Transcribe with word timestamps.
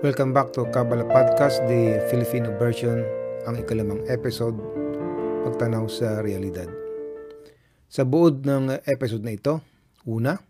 Welcome 0.00 0.32
back 0.32 0.56
to 0.56 0.64
Kabbalah 0.72 1.04
Podcast, 1.12 1.60
the 1.68 2.00
Filipino 2.08 2.56
version, 2.56 3.04
ang 3.44 3.60
ikalamang 3.60 4.00
episode, 4.08 4.56
pagtanaw 5.44 5.84
sa 5.92 6.24
realidad. 6.24 6.72
Sa 7.84 8.08
buod 8.08 8.48
ng 8.48 8.80
episode 8.88 9.20
na 9.20 9.36
ito, 9.36 9.60
una, 10.08 10.40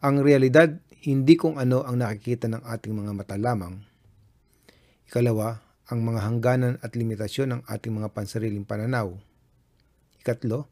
ang 0.00 0.24
realidad 0.24 0.72
hindi 1.04 1.36
kung 1.36 1.60
ano 1.60 1.84
ang 1.84 2.00
nakikita 2.00 2.48
ng 2.48 2.64
ating 2.64 2.96
mga 2.96 3.12
mata 3.12 3.36
lamang. 3.36 3.84
Ikalawa, 5.04 5.60
ang 5.92 6.00
mga 6.00 6.20
hangganan 6.24 6.74
at 6.80 6.96
limitasyon 6.96 7.48
ng 7.52 7.60
ating 7.68 7.92
mga 7.92 8.08
pansariling 8.16 8.64
pananaw. 8.64 9.20
Ikatlo, 10.26 10.66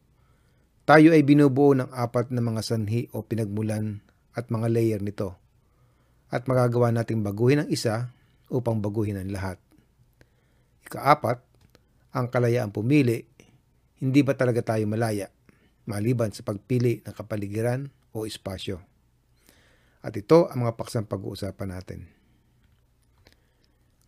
tayo 0.83 1.15
ay 1.15 1.23
binubuo 1.23 1.71
ng 1.71 1.87
apat 1.95 2.27
na 2.35 2.43
mga 2.43 2.59
sanhi 2.59 3.07
o 3.15 3.23
pinagmulan 3.23 4.03
at 4.35 4.51
mga 4.51 4.67
layer 4.67 4.99
nito 4.99 5.31
at 6.27 6.43
magagawa 6.43 6.91
nating 6.91 7.23
baguhin 7.23 7.63
ang 7.63 7.69
isa 7.71 8.11
upang 8.51 8.83
baguhin 8.83 9.15
ang 9.15 9.31
lahat. 9.31 9.55
Ikaapat, 10.83 11.39
ang 12.11 12.27
kalayaan 12.27 12.75
pumili, 12.75 13.23
hindi 14.03 14.27
ba 14.27 14.35
talaga 14.35 14.75
tayo 14.75 14.83
malaya, 14.91 15.31
maliban 15.87 16.35
sa 16.35 16.43
pagpili 16.43 16.99
ng 17.07 17.15
kapaligiran 17.15 17.87
o 18.11 18.27
espasyo. 18.27 18.83
At 20.03 20.19
ito 20.19 20.51
ang 20.51 20.67
mga 20.67 20.75
paksang 20.75 21.07
pag-uusapan 21.07 21.69
natin. 21.71 22.11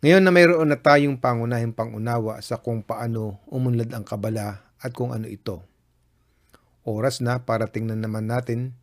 Ngayon 0.04 0.28
na 0.28 0.28
mayroon 0.28 0.68
na 0.68 0.76
tayong 0.76 1.16
pangunahing 1.16 1.72
pangunawa 1.72 2.36
sa 2.44 2.60
kung 2.60 2.84
paano 2.84 3.40
umunlad 3.48 3.96
ang 3.96 4.04
kabala 4.04 4.67
at 4.82 4.94
kung 4.94 5.10
ano 5.10 5.26
ito. 5.26 5.62
Oras 6.86 7.20
na 7.20 7.42
para 7.42 7.68
tingnan 7.68 8.00
naman 8.00 8.30
natin 8.30 8.78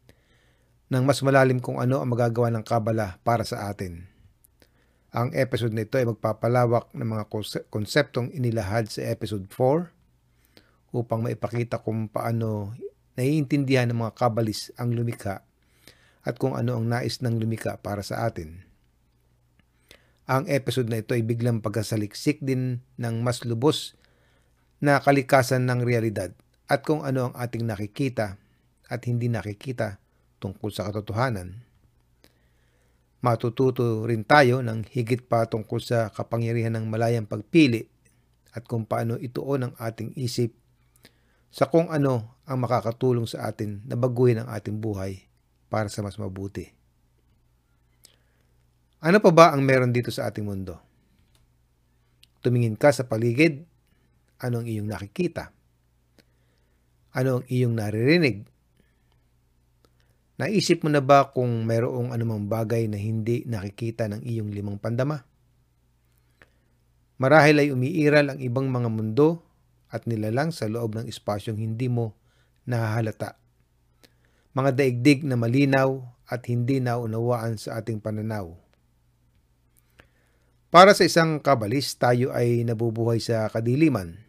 ng 0.94 1.04
mas 1.04 1.26
malalim 1.26 1.58
kung 1.58 1.82
ano 1.82 2.04
ang 2.04 2.14
magagawa 2.14 2.54
ng 2.54 2.64
kabala 2.64 3.18
para 3.26 3.42
sa 3.42 3.72
atin. 3.72 4.06
Ang 5.16 5.32
episode 5.32 5.72
na 5.72 5.88
ito 5.88 5.96
ay 5.96 6.06
magpapalawak 6.06 6.92
ng 6.92 7.08
mga 7.08 7.26
konseptong 7.72 8.30
inilahad 8.36 8.92
sa 8.92 9.02
episode 9.08 9.48
4 9.48 9.90
upang 10.92 11.24
maipakita 11.24 11.80
kung 11.80 12.12
paano 12.12 12.76
naiintindihan 13.16 13.88
ng 13.90 14.00
mga 14.06 14.16
kabalis 14.16 14.76
ang 14.76 14.92
lumikha 14.92 15.44
at 16.26 16.36
kung 16.36 16.54
ano 16.54 16.76
ang 16.76 16.86
nais 16.88 17.24
ng 17.24 17.40
lumikha 17.40 17.80
para 17.80 18.04
sa 18.04 18.28
atin. 18.28 18.68
Ang 20.26 20.50
episode 20.50 20.90
na 20.90 21.00
ito 21.00 21.14
ay 21.14 21.22
biglang 21.22 21.62
pagkasaliksik 21.62 22.42
din 22.42 22.82
ng 22.98 23.22
mas 23.22 23.46
lubos 23.46 23.94
na 24.86 25.02
kalikasan 25.02 25.66
ng 25.66 25.82
realidad 25.82 26.30
at 26.70 26.86
kung 26.86 27.02
ano 27.02 27.30
ang 27.30 27.34
ating 27.34 27.66
nakikita 27.66 28.38
at 28.86 29.02
hindi 29.10 29.26
nakikita 29.26 29.98
tungkol 30.38 30.70
sa 30.70 30.86
katotohanan. 30.86 31.66
Matututo 33.26 34.06
rin 34.06 34.22
tayo 34.22 34.62
ng 34.62 34.86
higit 34.86 35.26
pa 35.26 35.50
tungkol 35.50 35.82
sa 35.82 36.14
kapangyarihan 36.14 36.78
ng 36.78 36.86
malayang 36.86 37.26
pagpili 37.26 37.90
at 38.54 38.70
kung 38.70 38.86
paano 38.86 39.18
ituon 39.18 39.66
ang 39.66 39.74
ating 39.82 40.14
isip 40.14 40.54
sa 41.50 41.66
kung 41.66 41.90
ano 41.90 42.38
ang 42.46 42.62
makakatulong 42.62 43.26
sa 43.26 43.50
atin 43.50 43.82
na 43.90 43.98
baguhin 43.98 44.46
ang 44.46 44.54
ating 44.54 44.78
buhay 44.78 45.26
para 45.72 45.90
sa 45.90 46.06
mas 46.06 46.22
mabuti. 46.22 46.70
Ano 49.02 49.18
pa 49.18 49.32
ba 49.34 49.46
ang 49.54 49.66
meron 49.66 49.90
dito 49.90 50.14
sa 50.14 50.30
ating 50.30 50.46
mundo? 50.46 50.78
Tumingin 52.46 52.78
ka 52.78 52.94
sa 52.94 53.10
paligid, 53.10 53.66
ano 54.46 54.62
ang 54.62 54.68
iyong 54.70 54.86
nakikita? 54.86 55.50
Ano 57.18 57.42
ang 57.42 57.46
iyong 57.50 57.74
naririnig? 57.74 58.46
Naisip 60.36 60.84
mo 60.84 60.92
na 60.92 61.00
ba 61.00 61.32
kung 61.32 61.64
mayroong 61.64 62.12
anumang 62.12 62.46
bagay 62.46 62.92
na 62.92 63.00
hindi 63.00 63.48
nakikita 63.48 64.12
ng 64.12 64.22
iyong 64.22 64.52
limang 64.52 64.78
pandama? 64.78 65.24
Marahil 67.16 67.64
ay 67.64 67.72
umiiral 67.72 68.36
ang 68.36 68.40
ibang 68.44 68.68
mga 68.68 68.92
mundo 68.92 69.40
at 69.88 70.04
nilalang 70.04 70.52
sa 70.52 70.68
loob 70.68 71.00
ng 71.00 71.08
espasyong 71.08 71.56
hindi 71.56 71.88
mo 71.88 72.20
nahahalata. 72.68 73.40
Mga 74.52 74.72
daigdig 74.76 75.24
na 75.24 75.40
malinaw 75.40 76.04
at 76.28 76.44
hindi 76.52 76.84
naunawaan 76.84 77.56
sa 77.56 77.80
ating 77.80 78.04
pananaw. 78.04 78.52
Para 80.68 80.92
sa 80.92 81.08
isang 81.08 81.40
kabalis, 81.40 81.96
tayo 81.96 82.36
ay 82.36 82.68
nabubuhay 82.68 83.24
sa 83.24 83.48
kadiliman. 83.48 84.25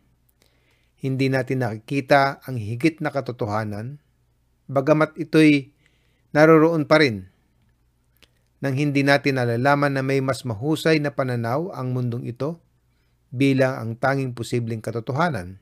Hindi 0.96 1.28
natin 1.28 1.62
nakikita 1.62 2.40
ang 2.44 2.56
higit 2.56 3.04
na 3.04 3.12
katotohanan, 3.12 4.00
bagamat 4.66 5.14
ito'y 5.20 5.70
naroroon 6.32 6.88
pa 6.88 7.00
rin 7.00 7.28
nang 8.56 8.72
hindi 8.72 9.04
natin 9.04 9.36
nalalaman 9.36 10.00
na 10.00 10.02
may 10.02 10.24
mas 10.24 10.42
mahusay 10.42 10.96
na 10.96 11.12
pananaw 11.12 11.76
ang 11.76 11.92
mundong 11.92 12.24
ito 12.24 12.56
bilang 13.28 13.76
ang 13.76 13.90
tanging 14.00 14.32
posibleng 14.32 14.80
katotohanan. 14.80 15.60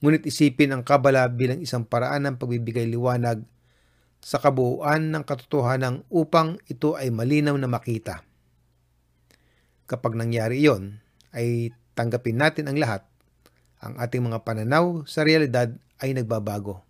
Ngunit 0.00 0.24
isipin 0.24 0.72
ang 0.72 0.86
kabala 0.86 1.26
bilang 1.28 1.60
isang 1.60 1.84
paraan 1.84 2.24
ng 2.24 2.36
pagbibigay 2.40 2.88
liwanag 2.88 3.44
sa 4.22 4.38
kabuuan 4.38 5.12
ng 5.12 5.24
katotohanan 5.26 6.06
upang 6.08 6.56
ito 6.70 6.94
ay 6.96 7.12
malinaw 7.12 7.58
na 7.58 7.68
makita. 7.68 8.22
Kapag 9.90 10.14
nangyari 10.14 10.62
iyon, 10.62 11.02
ay 11.34 11.74
tanggapin 11.98 12.38
natin 12.38 12.70
ang 12.70 12.78
lahat. 12.78 13.09
Ang 13.80 13.96
ating 13.96 14.20
mga 14.20 14.44
pananaw 14.44 15.08
sa 15.08 15.24
realidad 15.24 15.72
ay 16.00 16.12
nagbabago. 16.12 16.84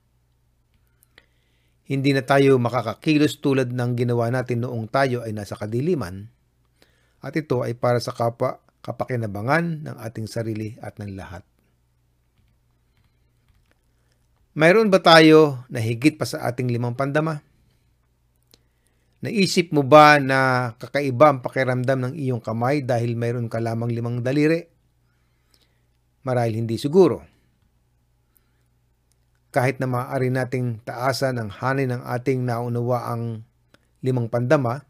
Hindi 1.86 2.14
na 2.14 2.22
tayo 2.22 2.58
makakakilos 2.58 3.42
tulad 3.42 3.74
ng 3.74 3.90
ginawa 3.98 4.30
natin 4.30 4.62
noong 4.62 4.86
tayo 4.86 5.26
ay 5.26 5.34
nasa 5.34 5.58
kadiliman. 5.58 6.30
At 7.18 7.34
ito 7.34 7.66
ay 7.66 7.74
para 7.74 7.98
sa 7.98 8.14
kapwa 8.14 8.62
kapakinabangan 8.80 9.86
ng 9.86 9.96
ating 9.98 10.26
sarili 10.30 10.78
at 10.80 10.96
ng 11.02 11.18
lahat. 11.18 11.42
Mayroon 14.54 14.90
ba 14.90 14.98
tayo 14.98 15.62
na 15.70 15.78
higit 15.78 16.18
pa 16.18 16.26
sa 16.26 16.42
ating 16.50 16.70
limang 16.70 16.98
pandama? 16.98 17.42
Naisip 19.20 19.70
mo 19.70 19.84
ba 19.84 20.16
na 20.16 20.72
kakaiba 20.80 21.30
ang 21.30 21.38
pakiramdam 21.44 22.08
ng 22.08 22.14
iyong 22.16 22.42
kamay 22.42 22.80
dahil 22.82 23.14
mayroon 23.14 23.52
ka 23.52 23.60
lamang 23.60 23.92
limang 23.92 24.24
daliri? 24.24 24.79
Marahil 26.26 26.60
hindi 26.60 26.76
siguro 26.76 27.30
kahit 29.50 29.82
na 29.82 29.90
maaari 29.90 30.30
nating 30.30 30.86
taasan 30.86 31.42
ang 31.42 31.50
hanay 31.50 31.90
ng 31.90 32.06
ating 32.06 32.46
naunawa 32.46 33.10
ang 33.10 33.42
limang 34.00 34.30
pandama, 34.30 34.86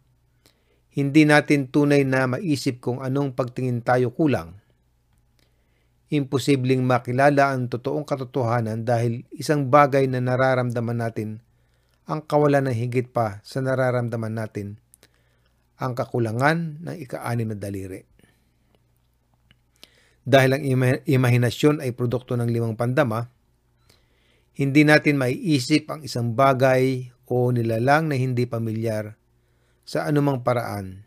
hindi 0.93 1.25
natin 1.25 1.73
tunay 1.73 2.05
na 2.05 2.29
maisip 2.29 2.79
kung 2.85 3.01
anong 3.01 3.33
pagtingin 3.33 3.81
tayo 3.81 4.13
kulang. 4.13 4.61
Imposibleng 6.13 6.85
makilala 6.85 7.55
ang 7.55 7.73
totoong 7.73 8.05
katotohanan 8.05 8.85
dahil 8.85 9.25
isang 9.33 9.71
bagay 9.71 10.11
na 10.11 10.21
nararamdaman 10.21 10.99
natin 10.99 11.41
ang 12.11 12.21
kawalan 12.27 12.67
ng 12.69 12.77
higit 12.77 13.15
pa 13.15 13.39
sa 13.47 13.63
nararamdaman 13.63 14.35
natin 14.35 14.77
ang 15.81 15.95
kakulangan 15.95 16.83
ng 16.85 16.97
ika-anim 17.01 17.55
na 17.55 17.57
daliri. 17.57 18.10
Dahil 20.25 20.51
ang 20.57 20.63
imahinasyon 21.09 21.81
ay 21.81 21.97
produkto 21.97 22.37
ng 22.37 22.49
limang 22.49 22.77
pandama, 22.77 23.29
hindi 24.61 24.85
natin 24.85 25.17
maiisip 25.17 25.89
ang 25.89 26.01
isang 26.05 26.37
bagay 26.37 27.09
o 27.31 27.49
nilalang 27.49 28.11
na 28.11 28.19
hindi 28.19 28.45
pamilyar 28.45 29.17
sa 29.87 30.05
anumang 30.05 30.45
paraan. 30.45 31.07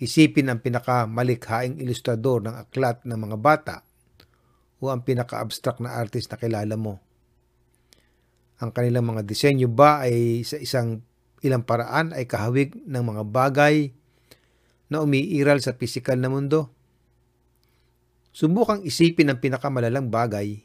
Isipin 0.00 0.48
ang 0.48 0.64
pinakamalikhaing 0.64 1.76
ilustrador 1.82 2.46
ng 2.46 2.56
aklat 2.56 3.04
ng 3.04 3.18
mga 3.18 3.36
bata 3.36 3.76
o 4.80 4.88
ang 4.88 5.04
pinaka-abstract 5.04 5.84
na 5.84 5.98
artist 5.98 6.32
na 6.32 6.40
kilala 6.40 6.76
mo. 6.78 7.02
Ang 8.60 8.72
kanilang 8.72 9.08
mga 9.12 9.24
disenyo 9.24 9.68
ba 9.68 10.04
ay 10.04 10.44
sa 10.44 10.56
isang 10.56 11.04
ilang 11.40 11.64
paraan 11.64 12.12
ay 12.12 12.28
kahawig 12.28 12.76
ng 12.84 13.04
mga 13.04 13.22
bagay 13.28 13.92
na 14.92 15.04
umiiral 15.04 15.60
sa 15.60 15.76
pisikal 15.76 16.16
na 16.16 16.28
mundo? 16.32 16.72
Subukang 18.30 18.86
isipin 18.86 19.26
ang 19.26 19.42
pinakamalalang 19.42 20.06
bagay 20.06 20.62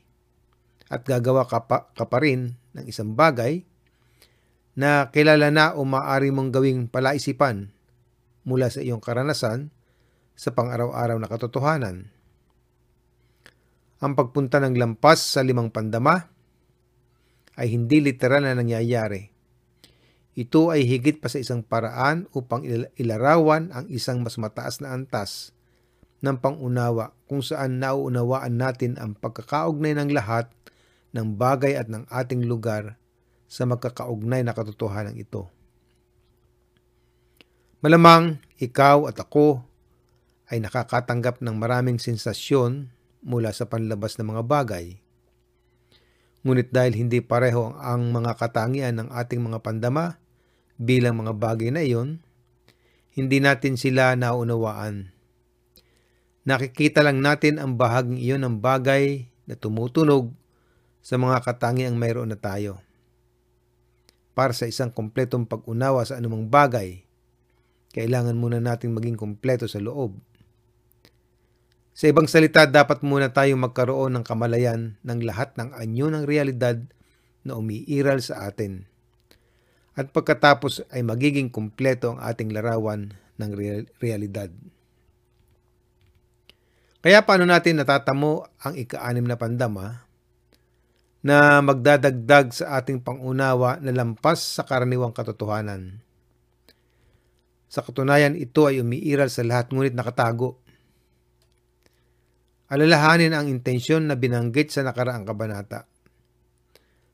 at 0.85 1.01
gagawa 1.01 1.49
ka 1.49 1.65
pa, 1.65 1.89
ka 1.97 2.05
pa 2.05 2.21
rin 2.21 2.53
ng 2.77 2.85
isang 2.85 3.17
bagay 3.17 3.65
na 4.77 5.09
kilala 5.09 5.49
na 5.49 5.73
o 5.73 5.81
maaari 5.81 6.29
mong 6.29 6.53
gawing 6.53 6.85
palaisipan 6.91 7.73
mula 8.45 8.69
sa 8.69 8.85
iyong 8.85 9.01
karanasan 9.01 9.73
sa 10.37 10.53
pang-araw-araw 10.53 11.17
na 11.17 11.31
katotohanan. 11.31 12.11
Ang 14.03 14.13
pagpunta 14.13 14.61
ng 14.61 14.75
lampas 14.77 15.23
sa 15.23 15.41
limang 15.41 15.71
pandama 15.71 16.29
ay 17.55 17.71
hindi 17.71 18.03
literal 18.03 18.43
na 18.43 18.53
nangyayari. 18.53 19.31
Ito 20.35 20.75
ay 20.75 20.83
higit 20.83 21.23
pa 21.23 21.31
sa 21.31 21.39
isang 21.39 21.63
paraan 21.63 22.27
upang 22.35 22.67
ilarawan 22.99 23.71
ang 23.71 23.87
isang 23.87 24.19
mas 24.19 24.35
mataas 24.35 24.83
na 24.83 24.91
antas 24.91 25.54
ng 26.25 26.41
pangunawa 26.41 27.13
kung 27.29 27.45
saan 27.45 27.77
nauunawaan 27.77 28.57
natin 28.57 28.97
ang 28.97 29.13
pagkakaugnay 29.13 29.93
ng 29.93 30.09
lahat 30.09 30.49
ng 31.13 31.37
bagay 31.37 31.77
at 31.77 31.85
ng 31.85 32.09
ating 32.09 32.43
lugar 32.49 32.97
sa 33.45 33.63
magkakaugnay 33.69 34.41
na 34.41 34.57
katotohanan 34.57 35.15
ito. 35.15 35.47
Malamang 37.85 38.41
ikaw 38.57 39.05
at 39.05 39.21
ako 39.21 39.61
ay 40.49 40.57
nakakatanggap 40.59 41.39
ng 41.39 41.55
maraming 41.55 42.01
sensasyon 42.01 42.89
mula 43.23 43.53
sa 43.55 43.65
panlabas 43.69 44.17
ng 44.17 44.27
mga 44.35 44.43
bagay. 44.45 44.85
Ngunit 46.45 46.69
dahil 46.69 46.93
hindi 46.93 47.25
pareho 47.25 47.73
ang 47.81 48.13
mga 48.13 48.37
katangian 48.37 49.01
ng 49.01 49.09
ating 49.09 49.41
mga 49.41 49.65
pandama 49.65 50.21
bilang 50.77 51.17
mga 51.17 51.33
bagay 51.33 51.73
na 51.73 51.81
iyon, 51.81 52.21
hindi 53.15 53.41
natin 53.41 53.79
sila 53.79 54.13
naunawaan. 54.13 55.14
Nakikita 56.45 57.01
lang 57.01 57.25
natin 57.25 57.57
ang 57.57 57.73
bahaging 57.73 58.21
iyon 58.21 58.45
ng 58.45 58.61
bagay 58.61 59.25
na 59.49 59.57
tumutunog 59.57 60.29
sa 61.01 61.17
mga 61.17 61.41
katangiang 61.41 61.97
mayroon 61.97 62.29
na 62.29 62.37
tayo. 62.37 62.77
Para 64.37 64.53
sa 64.53 64.69
isang 64.69 64.93
kompletong 64.93 65.49
pag-unawa 65.49 66.05
sa 66.05 66.21
anumang 66.21 66.45
bagay, 66.45 67.01
kailangan 67.97 68.37
muna 68.37 68.61
nating 68.61 68.93
maging 68.93 69.17
kompleto 69.17 69.65
sa 69.65 69.81
loob. 69.81 70.21
Sa 71.97 72.05
ibang 72.11 72.29
salita, 72.29 72.69
dapat 72.69 73.01
muna 73.01 73.33
tayong 73.33 73.65
magkaroon 73.65 74.13
ng 74.13 74.25
kamalayan 74.27 75.01
ng 75.01 75.25
lahat 75.25 75.55
ng 75.57 75.73
anyo 75.73 76.13
ng 76.13 76.29
realidad 76.29 76.77
na 77.41 77.57
umiiral 77.57 78.21
sa 78.21 78.45
atin. 78.45 78.85
At 79.97 80.13
pagkatapos 80.13 80.85
ay 80.93 81.01
magiging 81.01 81.49
kumpleto 81.49 82.13
ang 82.13 82.19
ating 82.21 82.53
larawan 82.53 83.17
ng 83.41 83.51
realidad. 83.97 84.53
Kaya 87.05 87.21
paano 87.21 87.45
natin 87.45 87.77
natatamo 87.77 88.49
ang 88.65 88.73
ika-anim 88.73 89.29
na 89.29 89.37
pandama 89.37 90.09
na 91.21 91.61
magdadagdag 91.61 92.49
sa 92.49 92.81
ating 92.81 92.97
pangunawa 93.05 93.77
na 93.77 93.93
lampas 93.93 94.41
sa 94.57 94.65
karaniwang 94.65 95.13
katotohanan? 95.13 96.01
Sa 97.69 97.85
katunayan, 97.85 98.33
ito 98.33 98.65
ay 98.65 98.81
umiiral 98.81 99.29
sa 99.29 99.45
lahat 99.45 99.69
ngunit 99.69 99.93
nakatago 99.93 100.65
Alalahanin 102.65 103.37
ang 103.37 103.45
intensyon 103.45 104.09
na 104.09 104.17
binanggit 104.17 104.73
sa 104.73 104.81
nakaraang 104.81 105.21
kabanata. 105.21 105.85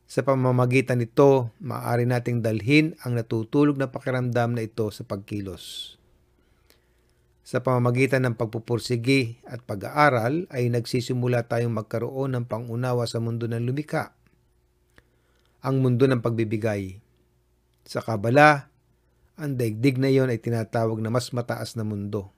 Sa 0.07 0.23
pamamagitan 0.23 1.03
nito, 1.03 1.51
maaari 1.59 2.07
nating 2.07 2.39
dalhin 2.39 2.95
ang 3.03 3.19
natutulog 3.19 3.75
na 3.75 3.91
pakiramdam 3.91 4.55
na 4.55 4.63
ito 4.63 4.87
sa 4.95 5.03
pagkilos. 5.03 5.99
Sa 7.41 7.59
pamamagitan 7.59 8.23
ng 8.25 8.37
pagpupursigi 8.37 9.41
at 9.49 9.65
pag-aaral 9.65 10.45
ay 10.53 10.69
nagsisimula 10.69 11.49
tayong 11.49 11.73
magkaroon 11.73 12.37
ng 12.37 12.45
pangunawa 12.45 13.09
sa 13.09 13.17
mundo 13.17 13.49
ng 13.49 13.65
lumika. 13.65 14.13
Ang 15.65 15.81
mundo 15.81 16.05
ng 16.05 16.21
pagbibigay. 16.21 17.01
Sa 17.85 18.01
Kabala, 18.01 18.69
ang 19.37 19.57
daigdig 19.57 19.97
na 19.97 20.13
iyon 20.13 20.29
ay 20.29 20.37
tinatawag 20.37 21.01
na 21.01 21.09
mas 21.09 21.33
mataas 21.33 21.73
na 21.73 21.81
mundo 21.81 22.29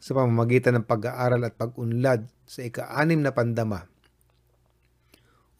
sa 0.00 0.16
pamamagitan 0.16 0.80
ng 0.80 0.88
pag-aaral 0.88 1.44
at 1.44 1.54
pag-unlad 1.60 2.24
sa 2.48 2.64
ika-anim 2.64 3.20
na 3.20 3.36
pandama. 3.36 3.86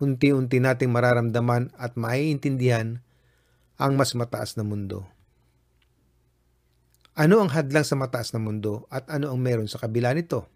Unti-unti 0.00 0.64
nating 0.64 0.88
mararamdaman 0.88 1.76
at 1.76 2.00
maiintindihan 2.00 3.05
ang 3.76 4.00
mas 4.00 4.17
mataas 4.17 4.56
na 4.56 4.64
mundo. 4.64 5.05
Ano 7.19 7.43
ang 7.43 7.51
hadlang 7.51 7.83
sa 7.83 7.99
mataas 7.99 8.31
na 8.31 8.39
mundo 8.39 8.87
at 8.87 9.11
ano 9.11 9.35
ang 9.35 9.39
meron 9.43 9.67
sa 9.67 9.83
kabila 9.83 10.15
nito? 10.15 10.47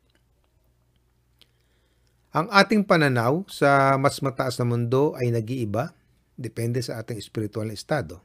Ang 2.35 2.51
ating 2.51 2.83
pananaw 2.87 3.47
sa 3.47 3.95
mas 3.95 4.19
mataas 4.19 4.59
na 4.59 4.67
mundo 4.67 5.15
ay 5.19 5.31
nag-iiba, 5.31 5.95
depende 6.35 6.83
sa 6.83 6.99
ating 6.99 7.19
spiritual 7.23 7.71
na 7.71 7.79
estado. 7.79 8.23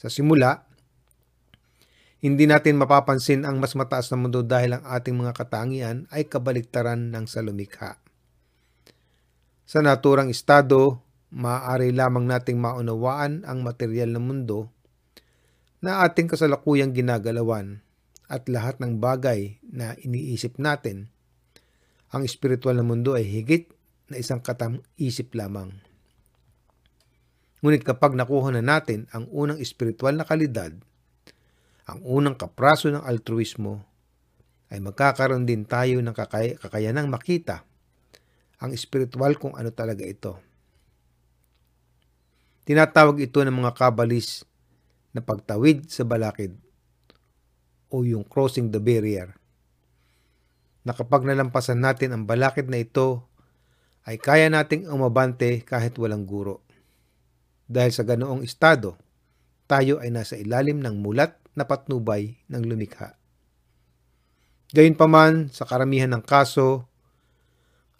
Sa 0.00 0.08
simula, 0.08 0.64
hindi 2.24 2.48
natin 2.48 2.80
mapapansin 2.80 3.44
ang 3.44 3.60
mas 3.60 3.76
mataas 3.76 4.08
na 4.08 4.20
mundo 4.20 4.40
dahil 4.40 4.80
ang 4.80 4.84
ating 4.84 5.12
mga 5.12 5.36
katangian 5.36 6.08
ay 6.08 6.24
kabaliktaran 6.28 7.12
ng 7.12 7.24
salumikha. 7.28 8.00
Sa 9.68 9.84
naturang 9.84 10.32
estado, 10.32 11.00
maaari 11.32 11.92
lamang 11.92 12.24
nating 12.24 12.56
maunawaan 12.56 13.44
ang 13.44 13.60
material 13.60 14.08
na 14.14 14.20
mundo 14.22 14.72
na 15.80 16.04
ating 16.04 16.28
kasalukuyang 16.30 16.96
ginagalawan 16.96 17.84
at 18.26 18.48
lahat 18.50 18.80
ng 18.82 18.98
bagay 18.98 19.60
na 19.62 19.94
iniisip 20.02 20.58
natin. 20.58 21.10
Ang 22.10 22.26
espiritual 22.26 22.78
na 22.78 22.86
mundo 22.86 23.14
ay 23.14 23.26
higit 23.26 23.70
na 24.10 24.18
isang 24.18 24.38
katang-isip 24.42 25.34
lamang. 25.34 25.74
Ngunit 27.60 27.82
kapag 27.82 28.14
nakuha 28.14 28.54
na 28.54 28.62
natin 28.62 29.10
ang 29.10 29.26
unang 29.32 29.58
espiritual 29.58 30.14
na 30.14 30.22
kalidad, 30.22 30.70
ang 31.86 32.00
unang 32.02 32.38
kapraso 32.38 32.90
ng 32.90 33.02
altruismo 33.02 33.82
ay 34.70 34.82
magkakaroon 34.82 35.46
din 35.46 35.62
tayo 35.62 36.02
ng 36.02 36.14
kakay- 36.14 36.58
kakayanang 36.58 37.06
makita 37.06 37.62
ang 38.58 38.74
espiritual 38.74 39.38
kung 39.38 39.54
ano 39.54 39.70
talaga 39.70 40.02
ito. 40.02 40.38
Tinatawag 42.66 43.22
ito 43.22 43.38
ng 43.46 43.54
mga 43.54 43.78
kabalis 43.78 44.42
na 45.16 45.24
pagtawid 45.24 45.88
sa 45.88 46.04
balakid 46.04 46.52
o 47.88 48.04
yung 48.04 48.26
crossing 48.26 48.68
the 48.68 48.82
barrier. 48.82 49.32
Na 50.86 50.94
nalampasan 50.94 51.82
natin 51.82 52.14
ang 52.14 52.22
balakid 52.28 52.70
na 52.70 52.78
ito, 52.78 53.26
ay 54.06 54.22
kaya 54.22 54.46
nating 54.46 54.86
umabante 54.86 55.66
kahit 55.66 55.98
walang 55.98 56.28
guro. 56.28 56.62
Dahil 57.66 57.90
sa 57.90 58.06
ganoong 58.06 58.46
estado, 58.46 58.94
tayo 59.66 59.98
ay 59.98 60.14
nasa 60.14 60.38
ilalim 60.38 60.78
ng 60.78 61.02
mulat 61.02 61.34
na 61.58 61.66
patnubay 61.66 62.38
ng 62.46 62.62
lumikha. 62.62 63.18
Gayunpaman, 64.70 65.50
sa 65.50 65.66
karamihan 65.66 66.10
ng 66.14 66.22
kaso, 66.22 66.86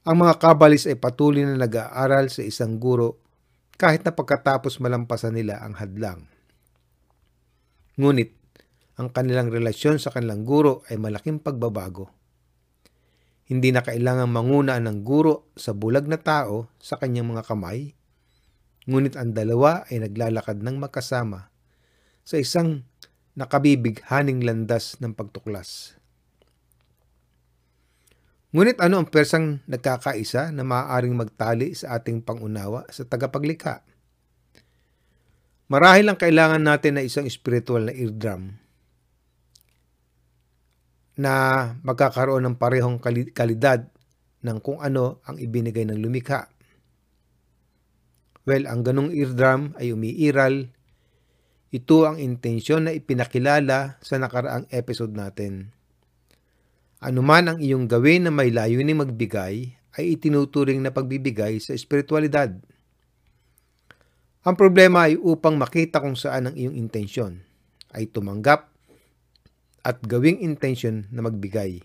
ang 0.06 0.22
mga 0.22 0.38
kabalis 0.38 0.86
ay 0.86 0.94
patuloy 0.94 1.42
na 1.42 1.58
nag-aaral 1.58 2.30
sa 2.30 2.46
isang 2.46 2.78
guro 2.78 3.18
kahit 3.74 4.06
na 4.06 4.14
pagkatapos 4.14 4.78
malampasan 4.78 5.34
nila 5.34 5.58
ang 5.58 5.74
hadlang. 5.74 6.35
Ngunit, 7.96 8.36
ang 9.00 9.08
kanilang 9.08 9.48
relasyon 9.48 9.96
sa 9.96 10.12
kanilang 10.12 10.44
guro 10.44 10.84
ay 10.92 11.00
malaking 11.00 11.40
pagbabago. 11.40 12.12
Hindi 13.48 13.72
na 13.72 13.80
kailangang 13.80 14.28
manguna 14.28 14.76
ng 14.76 15.00
guro 15.00 15.48
sa 15.56 15.72
bulag 15.72 16.04
na 16.04 16.20
tao 16.20 16.68
sa 16.76 17.00
kanyang 17.00 17.32
mga 17.32 17.48
kamay, 17.48 17.96
ngunit 18.84 19.16
ang 19.16 19.32
dalawa 19.32 19.88
ay 19.88 20.04
naglalakad 20.04 20.60
ng 20.60 20.76
magkasama 20.76 21.48
sa 22.20 22.36
isang 22.36 22.84
nakabibighaning 23.32 24.44
landas 24.44 25.00
ng 25.00 25.16
pagtuklas. 25.16 25.96
Ngunit 28.52 28.76
ano 28.84 29.00
ang 29.00 29.08
persang 29.08 29.64
nagkakaisa 29.64 30.52
na 30.52 30.68
maaaring 30.68 31.16
magtali 31.16 31.72
sa 31.72 31.96
ating 31.96 32.20
pangunawa 32.20 32.84
sa 32.92 33.08
tagapaglikha? 33.08 33.95
Marahil 35.66 36.06
ang 36.06 36.18
kailangan 36.18 36.62
natin 36.62 36.98
na 36.98 37.02
isang 37.02 37.26
spiritual 37.26 37.90
na 37.90 37.94
eardrum 37.94 38.54
na 41.16 41.32
magkakaroon 41.80 42.44
ng 42.44 42.56
parehong 42.60 43.00
kalidad 43.32 43.88
ng 44.44 44.58
kung 44.62 44.78
ano 44.78 45.24
ang 45.26 45.40
ibinigay 45.40 45.88
ng 45.88 45.98
lumikha. 45.98 46.46
Well, 48.46 48.68
ang 48.70 48.86
ganong 48.86 49.10
eardrum 49.10 49.74
ay 49.80 49.90
umiiral 49.90 50.70
ito 51.74 52.06
ang 52.06 52.22
intensyon 52.22 52.86
na 52.86 52.94
ipinakilala 52.94 53.98
sa 53.98 54.16
nakaraang 54.22 54.70
episode 54.70 55.12
natin. 55.12 55.74
Anuman 57.02 57.52
ang 57.52 57.58
iyong 57.58 57.90
gawin 57.90 58.24
na 58.24 58.32
may 58.32 58.54
layunin 58.54 58.96
magbigay 58.96 59.74
ay 59.98 60.04
itinuturing 60.14 60.78
na 60.80 60.94
pagbibigay 60.94 61.58
sa 61.58 61.74
espiritualidad. 61.74 62.54
Ang 64.46 64.54
problema 64.54 65.10
ay 65.10 65.18
upang 65.18 65.58
makita 65.58 65.98
kung 65.98 66.14
saan 66.14 66.46
ang 66.46 66.54
iyong 66.54 66.78
intensyon 66.78 67.42
ay 67.90 68.06
tumanggap 68.06 68.70
at 69.82 69.98
gawing 70.06 70.38
intensyon 70.38 71.10
na 71.10 71.26
magbigay. 71.26 71.82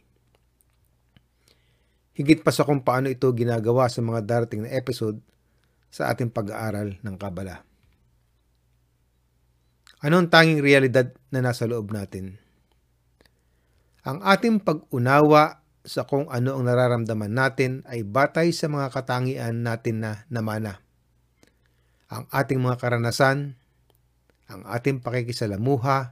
Higit 2.13 2.46
pa 2.46 2.53
sa 2.53 2.62
kung 2.62 2.86
paano 2.86 3.10
ito 3.10 3.25
ginagawa 3.34 3.89
sa 3.89 4.06
mga 4.06 4.22
darating 4.22 4.70
na 4.70 4.77
episode 4.77 5.18
sa 5.89 6.13
ating 6.13 6.30
pag-aaral 6.30 7.01
ng 7.01 7.15
Kabala. 7.18 7.65
Ano 10.06 10.22
ang 10.22 10.30
tanging 10.30 10.62
realidad 10.62 11.18
na 11.34 11.41
nasa 11.41 11.65
loob 11.65 11.89
natin? 11.89 12.38
Ang 14.06 14.22
ating 14.22 14.62
pag-unawa 14.62 15.65
sa 15.82 16.06
kung 16.06 16.30
ano 16.30 16.62
ang 16.62 16.70
nararamdaman 16.70 17.34
natin 17.34 17.82
ay 17.89 18.06
batay 18.06 18.53
sa 18.53 18.70
mga 18.70 18.94
katangian 18.94 19.65
natin 19.65 20.06
na 20.06 20.30
namana. 20.30 20.90
Ang 22.12 22.27
ating 22.27 22.60
mga 22.60 22.75
karanasan, 22.75 23.56
ang 24.51 24.62
ating 24.68 25.00
pakikisalamuha, 25.00 26.12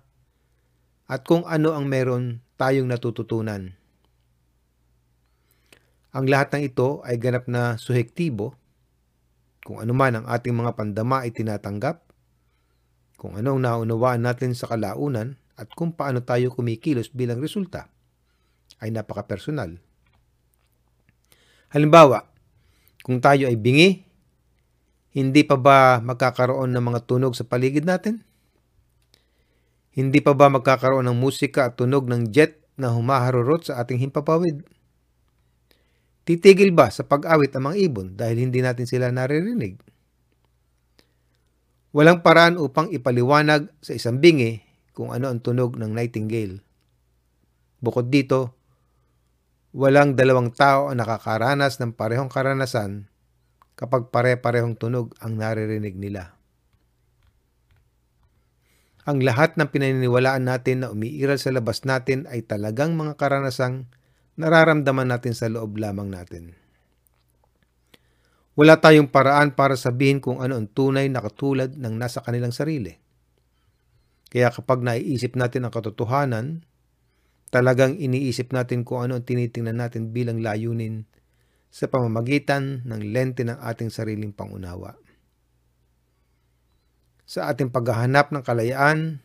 at 1.09 1.21
kung 1.27 1.43
ano 1.43 1.75
ang 1.75 1.91
meron 1.91 2.39
tayong 2.55 2.87
natututunan. 2.87 3.75
Ang 6.15 6.25
lahat 6.31 6.55
ng 6.55 6.63
ito 6.71 7.03
ay 7.03 7.19
ganap 7.19 7.51
na 7.51 7.75
suhektibo 7.75 8.55
kung 9.59 9.83
ano 9.83 9.93
man 9.93 10.23
ang 10.23 10.25
ating 10.25 10.55
mga 10.55 10.73
pandama 10.73 11.27
ay 11.27 11.35
tinatanggap, 11.35 12.01
kung 13.19 13.35
anong 13.35 13.59
naunawaan 13.59 14.23
natin 14.23 14.55
sa 14.55 14.71
kalaunan 14.71 15.35
at 15.59 15.67
kung 15.75 15.91
paano 15.91 16.23
tayo 16.23 16.49
kumikilos 16.55 17.11
bilang 17.11 17.43
resulta 17.43 17.91
ay 18.79 18.95
napaka-personal. 18.95 19.75
Halimbawa, 21.69 22.25
kung 23.03 23.19
tayo 23.21 23.45
ay 23.45 23.59
bingi, 23.59 24.08
hindi 25.09 25.41
pa 25.41 25.57
ba 25.57 25.97
magkakaroon 26.05 26.69
ng 26.69 26.83
mga 26.85 26.99
tunog 27.09 27.33
sa 27.33 27.41
paligid 27.41 27.81
natin? 27.81 28.21
Hindi 29.89 30.21
pa 30.21 30.37
ba 30.37 30.53
magkakaroon 30.53 31.09
ng 31.09 31.17
musika 31.17 31.65
at 31.65 31.81
tunog 31.81 32.05
ng 32.05 32.29
jet 32.29 32.61
na 32.77 32.93
humaharurot 32.93 33.65
sa 33.65 33.81
ating 33.81 33.97
himpapawid? 33.97 34.61
Titigil 36.29 36.69
ba 36.69 36.93
sa 36.93 37.01
pag-awit 37.01 37.49
ang 37.57 37.73
mga 37.73 37.77
ibon 37.89 38.07
dahil 38.13 38.37
hindi 38.37 38.61
natin 38.61 38.85
sila 38.85 39.09
naririnig? 39.09 39.81
Walang 41.89 42.21
paraan 42.21 42.61
upang 42.61 42.93
ipaliwanag 42.93 43.65
sa 43.81 43.97
isang 43.97 44.21
bingi 44.21 44.61
kung 44.93 45.09
ano 45.09 45.33
ang 45.33 45.41
tunog 45.41 45.73
ng 45.73 45.89
nightingale. 45.89 46.61
Bukod 47.81 48.13
dito, 48.13 48.53
walang 49.73 50.13
dalawang 50.13 50.53
tao 50.53 50.93
ang 50.93 51.01
nakakaranas 51.01 51.81
ng 51.81 51.97
parehong 51.97 52.29
karanasan 52.29 53.08
kapag 53.79 54.11
pare-parehong 54.11 54.75
tunog 54.75 55.15
ang 55.23 55.39
naririnig 55.39 55.95
nila. 55.95 56.35
Ang 59.07 59.23
lahat 59.23 59.55
ng 59.55 59.71
pinaniniwalaan 59.71 60.51
natin 60.51 60.83
na 60.83 60.91
umiiral 60.91 61.39
sa 61.39 61.55
labas 61.55 61.87
natin 61.87 62.27
ay 62.27 62.43
talagang 62.43 62.99
mga 62.99 63.15
karanasang 63.15 63.87
nararamdaman 64.35 65.07
natin 65.07 65.31
sa 65.31 65.47
loob 65.47 65.79
lamang 65.79 66.11
natin. 66.11 66.59
Wala 68.59 68.83
tayong 68.83 69.07
paraan 69.07 69.55
para 69.55 69.79
sabihin 69.79 70.19
kung 70.19 70.43
ano 70.43 70.59
ang 70.59 70.67
tunay 70.67 71.07
na 71.07 71.23
katulad 71.23 71.71
ng 71.79 71.95
nasa 71.95 72.19
kanilang 72.19 72.51
sarili. 72.51 72.99
Kaya 74.27 74.51
kapag 74.51 74.83
naiisip 74.83 75.39
natin 75.39 75.63
ang 75.63 75.71
katotohanan, 75.71 76.67
talagang 77.47 77.95
iniisip 77.95 78.51
natin 78.51 78.83
kung 78.83 79.07
ano 79.07 79.15
ang 79.15 79.23
tinitingnan 79.23 79.79
natin 79.79 80.11
bilang 80.11 80.43
layunin 80.43 81.07
sa 81.69 81.85
pamamagitan 81.85 82.81
ng 82.83 83.01
lente 83.13 83.45
ng 83.45 83.61
ating 83.61 83.93
sariling 83.93 84.33
pangunawa. 84.33 84.97
Sa 87.29 87.45
ating 87.45 87.69
paghahanap 87.69 88.33
ng 88.33 88.41
kalayaan, 88.41 89.21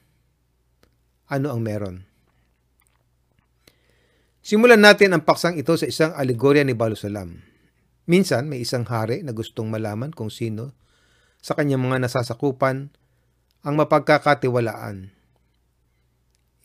ano 1.24 1.46
ang 1.48 1.60
meron? 1.64 2.04
Simulan 4.44 4.84
natin 4.84 5.16
ang 5.16 5.24
paksang 5.24 5.56
ito 5.56 5.72
sa 5.80 5.88
isang 5.88 6.12
alegorya 6.12 6.60
ni 6.68 6.76
Balusalam. 6.76 7.40
Minsan 8.04 8.52
may 8.52 8.60
isang 8.60 8.84
hari 8.84 9.24
na 9.24 9.32
gustong 9.32 9.72
malaman 9.72 10.12
kung 10.12 10.28
sino 10.28 10.76
sa 11.40 11.56
kanyang 11.56 11.80
mga 11.80 12.04
nasasakupan 12.04 12.92
ang 13.64 13.74
mapagkakatiwalaan. 13.80 15.08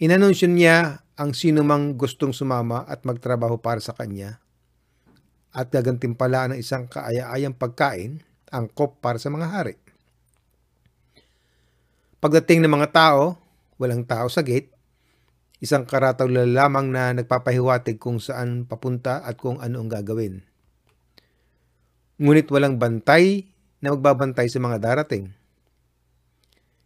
Inanunsyo 0.03 0.51
niya 0.51 1.07
ang 1.15 1.31
sino 1.31 1.63
mang 1.63 1.95
gustong 1.95 2.35
sumama 2.35 2.83
at 2.83 3.07
magtrabaho 3.07 3.63
para 3.63 3.79
sa 3.79 3.95
kanya 3.95 4.43
at 5.53 5.73
gagantimpala 5.73 6.53
ng 6.53 6.57
isang 6.61 6.85
kaaya-ayang 6.85 7.57
pagkain, 7.57 8.21
angkop 8.53 9.01
para 9.01 9.17
sa 9.17 9.33
mga 9.33 9.47
hari. 9.49 9.75
Pagdating 12.19 12.65
ng 12.65 12.73
mga 12.73 12.89
tao, 12.91 13.39
walang 13.79 14.03
tao 14.03 14.27
sa 14.27 14.43
gate, 14.43 14.79
Isang 15.59 15.83
karataw 15.83 16.31
lamang 16.31 16.87
na 16.87 17.11
nagpapahiwatig 17.11 17.99
kung 17.99 18.23
saan 18.23 18.63
papunta 18.63 19.19
at 19.27 19.35
kung 19.35 19.59
ano 19.59 19.83
ang 19.83 19.91
gagawin. 19.91 20.39
Ngunit 22.15 22.47
walang 22.47 22.79
bantay 22.79 23.43
na 23.83 23.91
magbabantay 23.91 24.47
sa 24.47 24.63
mga 24.63 24.79
darating. 24.79 25.35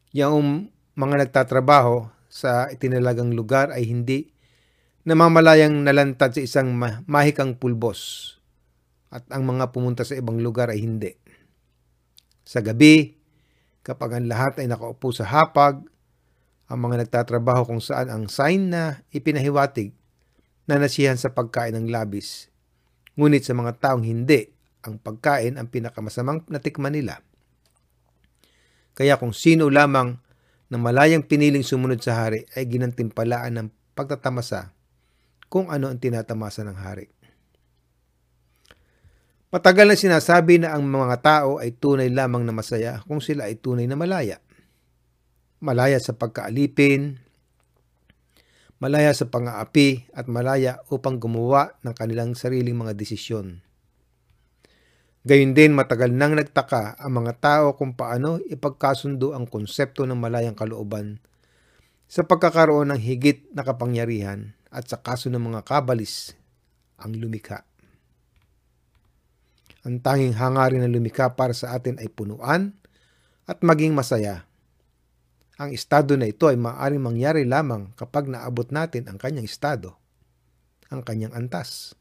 Yung 0.10 0.74
mga 0.98 1.25
nagtatrabaho 1.25 2.10
sa 2.34 2.65
itinalagang 2.74 3.38
lugar 3.38 3.70
ay 3.70 3.86
hindi 3.86 4.34
namamalayang 5.05 5.86
nalantad 5.86 6.34
sa 6.34 6.41
isang 6.41 6.74
mahikang 7.05 7.53
pulbos 7.53 8.34
at 9.13 9.24
ang 9.29 9.46
mga 9.46 9.70
pumunta 9.70 10.01
sa 10.01 10.17
ibang 10.17 10.41
lugar 10.41 10.74
ay 10.74 10.82
hindi. 10.82 11.13
Sa 12.41 12.65
gabi, 12.65 13.13
kapag 13.86 14.17
ang 14.17 14.25
lahat 14.25 14.58
ay 14.58 14.65
nakaupo 14.65 15.13
sa 15.13 15.29
hapag 15.29 15.86
ang 16.65 16.79
mga 16.82 17.05
nagtatrabaho 17.05 17.70
kung 17.70 17.84
saan 17.84 18.10
ang 18.10 18.25
sign 18.25 18.74
na 18.74 19.05
ipinahiwatig 19.13 19.93
na 20.65 20.82
nasihan 20.82 21.20
sa 21.20 21.29
pagkain 21.29 21.77
ng 21.77 21.93
labis. 21.93 22.50
Ngunit 23.13 23.46
sa 23.46 23.53
mga 23.53 23.77
taong 23.77 24.01
hindi, 24.01 24.50
ang 24.82 24.98
pagkain 24.98 25.62
ang 25.62 25.70
pinakamasamang 25.70 26.50
natikman 26.50 26.98
nila. 26.98 27.22
Kaya 28.98 29.22
kung 29.22 29.38
sino 29.38 29.70
lamang 29.70 30.17
na 30.74 30.77
malayang 30.82 31.22
piniling 31.22 31.62
sumunod 31.62 32.01
sa 32.01 32.25
hari 32.25 32.50
ay 32.58 32.65
ginantimpalaan 32.65 33.62
ng 33.62 33.67
pagtatamasa 33.93 34.74
kung 35.46 35.70
ano 35.70 35.93
ang 35.93 36.01
tinatamasa 36.01 36.65
ng 36.65 36.77
hari. 36.82 37.13
Matagal 39.53 39.86
na 39.86 39.93
sinasabi 39.93 40.57
na 40.57 40.74
ang 40.74 40.81
mga 40.81 41.22
tao 41.22 41.62
ay 41.62 41.77
tunay 41.77 42.10
lamang 42.10 42.41
na 42.41 42.50
masaya 42.50 43.05
kung 43.05 43.22
sila 43.22 43.45
ay 43.45 43.62
tunay 43.62 43.86
na 43.86 43.93
malaya 43.93 44.41
malaya 45.63 45.95
sa 45.95 46.12
pagkaalipin, 46.12 47.24
malaya 48.83 49.15
sa 49.15 49.31
pang-aapi 49.31 50.12
at 50.12 50.27
malaya 50.27 50.83
upang 50.91 51.24
gumawa 51.24 51.79
ng 51.88 51.95
kanilang 51.95 52.36
sariling 52.36 52.75
mga 52.75 53.00
desisyon. 53.00 53.63
Gayun 55.24 55.55
din 55.55 55.72
matagal 55.72 56.12
nang 56.12 56.36
nagtaka 56.36 57.00
ang 57.00 57.24
mga 57.24 57.39
tao 57.39 57.79
kung 57.79 57.95
paano 57.95 58.43
ipagkasundo 58.43 59.31
ang 59.31 59.48
konsepto 59.48 60.03
ng 60.03 60.19
malayang 60.19 60.51
kalooban 60.51 61.24
sa 62.12 62.27
pagkakaroon 62.27 62.91
ng 62.91 63.00
higit 63.00 63.48
na 63.55 63.63
kapangyarihan 63.63 64.51
at 64.67 64.91
sa 64.91 65.00
kaso 65.00 65.31
ng 65.31 65.39
mga 65.39 65.63
kabalis 65.63 66.36
ang 67.00 67.15
lumikha. 67.15 67.63
Ang 69.84 70.00
tanging 70.00 70.36
hangarin 70.36 70.84
ng 70.88 70.96
lumikha 70.96 71.36
para 71.36 71.52
sa 71.52 71.75
atin 71.75 72.00
ay 72.00 72.08
punuan 72.08 72.72
at 73.44 73.60
maging 73.60 73.92
masaya 73.92 74.48
ang 75.63 75.70
estado 75.70 76.18
na 76.18 76.25
ito 76.25 76.50
ay 76.50 76.58
maaaring 76.58 77.02
mangyari 77.02 77.46
lamang 77.46 77.94
kapag 77.94 78.25
naabot 78.25 78.66
natin 78.74 79.06
ang 79.06 79.22
kanyang 79.22 79.46
estado, 79.46 79.94
ang 80.90 81.06
kanyang 81.06 81.32
antas. 81.38 81.94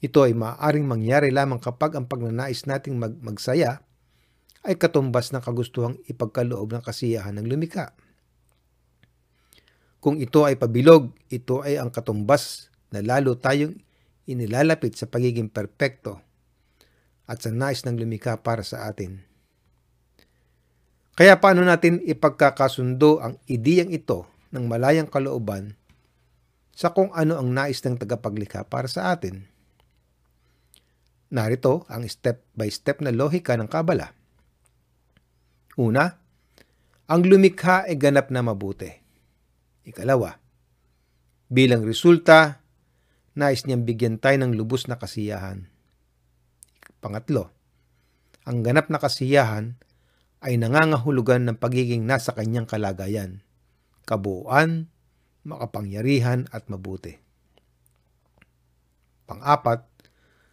Ito 0.00 0.24
ay 0.24 0.32
maaaring 0.32 0.88
mangyari 0.88 1.28
lamang 1.28 1.60
kapag 1.60 1.98
ang 1.98 2.08
pagnanais 2.08 2.64
nating 2.64 2.96
mag 2.96 3.12
magsaya 3.20 3.82
ay 4.64 4.74
katumbas 4.80 5.30
ng 5.30 5.42
kagustuhang 5.42 6.00
ipagkaloob 6.08 6.74
ng 6.74 6.82
kasiyahan 6.82 7.36
ng 7.36 7.46
lumika. 7.46 7.92
Kung 9.98 10.22
ito 10.22 10.46
ay 10.46 10.56
pabilog, 10.56 11.12
ito 11.28 11.60
ay 11.60 11.76
ang 11.76 11.90
katumbas 11.90 12.70
na 12.88 13.02
lalo 13.02 13.36
tayong 13.36 13.76
inilalapit 14.24 14.94
sa 14.96 15.10
pagiging 15.10 15.50
perpekto 15.50 16.22
at 17.28 17.44
sa 17.44 17.52
nais 17.52 17.84
ng 17.84 18.00
lumika 18.00 18.40
para 18.40 18.64
sa 18.64 18.88
atin. 18.88 19.20
Kaya 21.12 21.36
paano 21.36 21.60
natin 21.66 22.00
ipagkakasundo 22.00 23.20
ang 23.20 23.36
ideyang 23.44 23.92
ito 23.92 24.24
ng 24.54 24.64
malayang 24.64 25.10
kalooban 25.10 25.76
sa 26.72 26.94
kung 26.94 27.12
ano 27.12 27.36
ang 27.36 27.52
nais 27.52 27.82
ng 27.84 28.00
tagapaglikha 28.00 28.64
para 28.64 28.88
sa 28.88 29.12
atin? 29.12 29.44
Narito 31.28 31.84
ang 31.92 32.08
step 32.08 32.46
by 32.56 32.72
step 32.72 33.04
na 33.04 33.12
lohika 33.12 33.52
ng 33.58 33.68
Kabala. 33.68 34.16
Una, 35.76 36.08
ang 37.10 37.22
lumikha 37.26 37.84
ay 37.84 38.00
ganap 38.00 38.32
na 38.32 38.40
mabuti. 38.40 38.88
Ikalawa, 39.84 40.38
bilang 41.50 41.84
resulta, 41.84 42.64
nais 43.36 43.66
niyang 43.66 43.84
bigyan 43.84 44.16
tayo 44.22 44.38
ng 44.40 44.54
lubos 44.56 44.86
na 44.88 44.96
kasiyahan. 44.96 45.66
Pangatlo, 46.98 47.54
ang 48.42 48.66
ganap 48.66 48.90
na 48.90 48.98
kasiyahan 48.98 49.78
ay 50.42 50.58
nangangahulugan 50.58 51.46
ng 51.46 51.56
pagiging 51.58 52.02
nasa 52.02 52.34
kanyang 52.34 52.66
kalagayan, 52.66 53.42
kabuuan, 54.02 54.90
makapangyarihan 55.46 56.50
at 56.50 56.66
mabuti. 56.66 57.18
Pang-apat, 59.28 59.86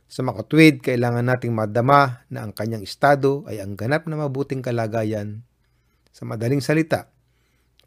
sa 0.05 0.21
makatwid, 0.21 0.85
kailangan 0.85 1.25
nating 1.25 1.55
madama 1.55 2.27
na 2.29 2.45
ang 2.45 2.53
kanyang 2.53 2.85
estado 2.85 3.41
ay 3.49 3.57
ang 3.57 3.73
ganap 3.73 4.05
na 4.05 4.21
mabuting 4.21 4.61
kalagayan. 4.61 5.41
Sa 6.13 6.29
madaling 6.29 6.61
salita, 6.61 7.09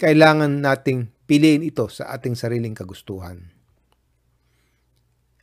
kailangan 0.02 0.50
nating 0.60 1.08
piliin 1.30 1.62
ito 1.62 1.86
sa 1.86 2.10
ating 2.12 2.34
sariling 2.34 2.74
kagustuhan. 2.74 3.54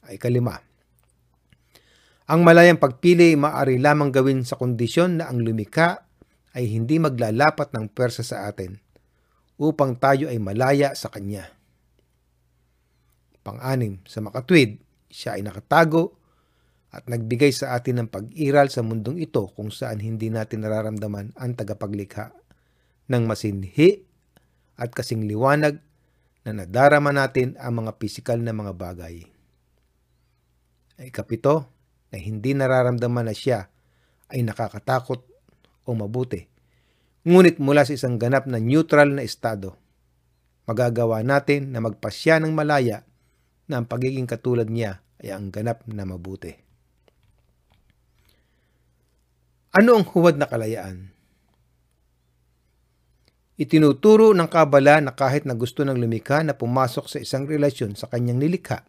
Ay 0.05 0.19
kalima, 0.19 0.62
ang 2.25 2.41
malayang 2.41 2.82
pagpili 2.82 3.38
maaari 3.38 3.77
lamang 3.77 4.10
gawin 4.10 4.41
sa 4.41 4.58
kondisyon 4.58 5.22
na 5.22 5.29
ang 5.29 5.46
lumika 5.46 6.10
ay 6.58 6.65
hindi 6.74 6.98
maglalapat 6.98 7.70
ng 7.70 7.94
pwersa 7.94 8.25
sa 8.25 8.50
atin 8.50 8.82
upang 9.62 9.94
tayo 10.01 10.27
ay 10.27 10.41
malaya 10.41 10.98
sa 10.98 11.13
Kanya. 11.13 11.46
Pang-anim, 13.46 14.01
sa 14.10 14.25
makatwid, 14.25 14.82
siya 15.05 15.38
ay 15.38 15.46
nakatago 15.46 16.17
at 16.89 17.05
nagbigay 17.05 17.53
sa 17.53 17.77
atin 17.77 18.01
ng 18.01 18.10
pag-iral 18.10 18.74
sa 18.74 18.82
mundong 18.82 19.22
ito 19.22 19.53
kung 19.53 19.70
saan 19.70 20.01
hindi 20.01 20.34
natin 20.34 20.65
nararamdaman 20.65 21.38
ang 21.38 21.51
tagapaglikha 21.53 22.34
ng 23.05 23.24
masinhi 23.29 24.01
at 24.82 24.89
kasing 24.89 25.29
liwanag 25.29 25.77
na 26.41 26.51
nadarama 26.58 27.13
natin 27.13 27.53
ang 27.62 27.86
mga 27.86 28.01
pisikal 28.01 28.41
na 28.41 28.50
mga 28.50 28.74
bagay. 28.74 29.22
Ay 30.98 31.13
kapito, 31.13 31.75
na 32.15 32.17
hindi 32.24 32.55
nararamdaman 32.55 33.27
na 33.27 33.36
siya 33.36 33.67
ay 34.31 34.39
nakakatakot 34.48 35.19
o 35.84 35.89
mabuti. 35.91 36.48
Ngunit 37.27 37.60
mula 37.60 37.84
sa 37.84 37.91
isang 37.91 38.15
ganap 38.15 38.48
na 38.48 38.55
neutral 38.55 39.12
na 39.12 39.27
estado, 39.27 39.75
magagawa 40.63 41.19
natin 41.27 41.75
na 41.75 41.84
magpasya 41.84 42.39
ng 42.39 42.55
malaya 42.55 43.03
na 43.67 43.84
ang 43.84 43.86
pagiging 43.91 44.31
katulad 44.31 44.72
niya 44.72 45.03
ay 45.19 45.36
ang 45.36 45.51
ganap 45.51 45.84
na 45.91 46.07
mabuti. 46.07 46.55
Ano 49.75 50.00
ang 50.00 50.07
huwad 50.07 50.39
na 50.39 50.48
kalayaan? 50.48 51.12
Itinuturo 53.60 54.31
ng 54.31 54.48
kabala 54.48 55.03
na 55.03 55.12
kahit 55.12 55.43
na 55.43 55.51
gusto 55.51 55.84
ng 55.84 56.00
lumikha 56.00 56.48
na 56.48 56.55
pumasok 56.55 57.12
sa 57.12 57.19
isang 57.19 57.43
relasyon 57.43 58.00
sa 58.00 58.07
kanyang 58.07 58.39
nilikha, 58.39 58.88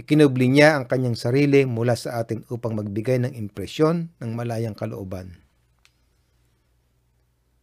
ikinubli 0.00 0.48
niya 0.48 0.80
ang 0.80 0.88
kanyang 0.88 1.14
sarili 1.14 1.68
mula 1.68 1.92
sa 1.92 2.24
atin 2.24 2.48
upang 2.48 2.72
magbigay 2.72 3.20
ng 3.20 3.36
impresyon 3.36 4.08
ng 4.16 4.30
malayang 4.32 4.72
kalooban. 4.72 5.36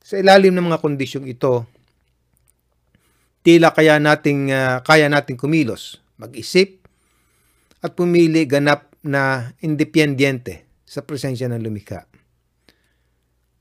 Sa 0.06 0.22
ilalim 0.22 0.54
ng 0.54 0.70
mga 0.70 0.80
kondisyong 0.80 1.28
ito, 1.28 1.66
tila 3.42 3.74
kaya 3.74 3.98
nating 3.98 4.54
uh, 4.54 4.80
kaya 4.86 5.10
nating 5.10 5.36
kumilos, 5.36 6.00
mag-isip 6.16 6.86
at 7.82 7.98
pumili 7.98 8.46
ganap 8.46 8.94
na 9.02 9.52
independyente 9.60 10.64
sa 10.88 11.04
presensya 11.04 11.50
ng 11.52 11.60
lumikha. 11.60 12.08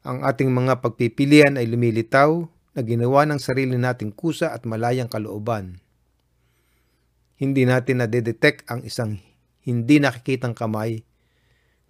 Ang 0.06 0.22
ating 0.22 0.52
mga 0.54 0.78
pagpipilian 0.84 1.58
ay 1.58 1.66
lumilitaw 1.66 2.46
na 2.78 2.80
ginawa 2.84 3.26
ng 3.26 3.42
sarili 3.42 3.74
nating 3.74 4.14
kusa 4.14 4.54
at 4.54 4.62
malayang 4.62 5.10
kalooban. 5.10 5.82
Hindi 7.36 7.68
natin 7.68 8.00
nadedetect 8.00 8.68
ang 8.72 8.80
isang 8.84 9.20
hindi 9.66 10.00
nakikitang 10.00 10.56
kamay 10.56 11.04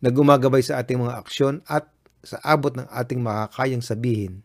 na 0.02 0.08
gumagabay 0.10 0.64
sa 0.64 0.82
ating 0.82 1.06
mga 1.06 1.16
aksyon 1.22 1.62
at 1.70 1.86
sa 2.26 2.42
abot 2.42 2.74
ng 2.74 2.90
ating 2.90 3.22
makakayang 3.22 3.84
sabihin, 3.84 4.42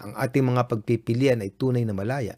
ang 0.00 0.16
ating 0.18 0.42
mga 0.42 0.66
pagpipilian 0.66 1.44
ay 1.44 1.54
tunay 1.54 1.86
na 1.86 1.94
malaya. 1.94 2.34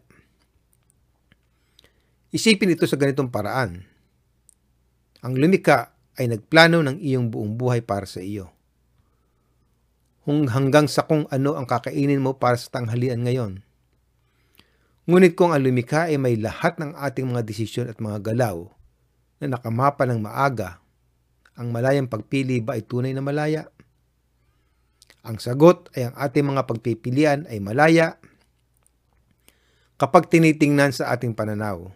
Isipin 2.29 2.73
ito 2.73 2.85
sa 2.85 2.99
ganitong 2.99 3.33
paraan. 3.33 3.85
Ang 5.25 5.33
lumika 5.39 5.95
ay 6.19 6.29
nagplano 6.29 6.85
ng 6.85 7.01
iyong 7.01 7.33
buong 7.33 7.57
buhay 7.57 7.81
para 7.81 8.05
sa 8.05 8.21
iyo. 8.21 8.53
Hanggang 10.27 10.87
sa 10.87 11.07
kung 11.09 11.25
ano 11.33 11.57
ang 11.57 11.65
kakainin 11.65 12.21
mo 12.21 12.37
para 12.37 12.55
sa 12.55 12.69
tanghalian 12.69 13.25
ngayon. 13.25 13.65
Ngunit 15.03 15.35
kung 15.35 15.51
ang 15.51 15.59
lumika 15.59 16.07
ay 16.07 16.15
may 16.15 16.39
lahat 16.39 16.79
ng 16.79 16.95
ating 16.95 17.27
mga 17.27 17.43
desisyon 17.43 17.87
at 17.91 17.99
mga 17.99 18.23
galaw 18.33 18.71
na 19.43 19.59
nakamapa 19.59 20.07
ng 20.07 20.23
maaga, 20.23 20.79
ang 21.59 21.75
malayang 21.75 22.07
pagpili 22.07 22.63
ba 22.63 22.79
ay 22.79 22.87
tunay 22.87 23.11
na 23.11 23.19
malaya? 23.19 23.67
Ang 25.27 25.43
sagot 25.43 25.91
ay 25.93 26.07
ang 26.07 26.15
ating 26.15 26.47
mga 26.47 26.63
pagpipilian 26.67 27.39
ay 27.51 27.59
malaya 27.59 28.15
kapag 29.99 30.31
tinitingnan 30.31 30.91
sa 30.91 31.11
ating 31.15 31.35
pananaw 31.35 31.91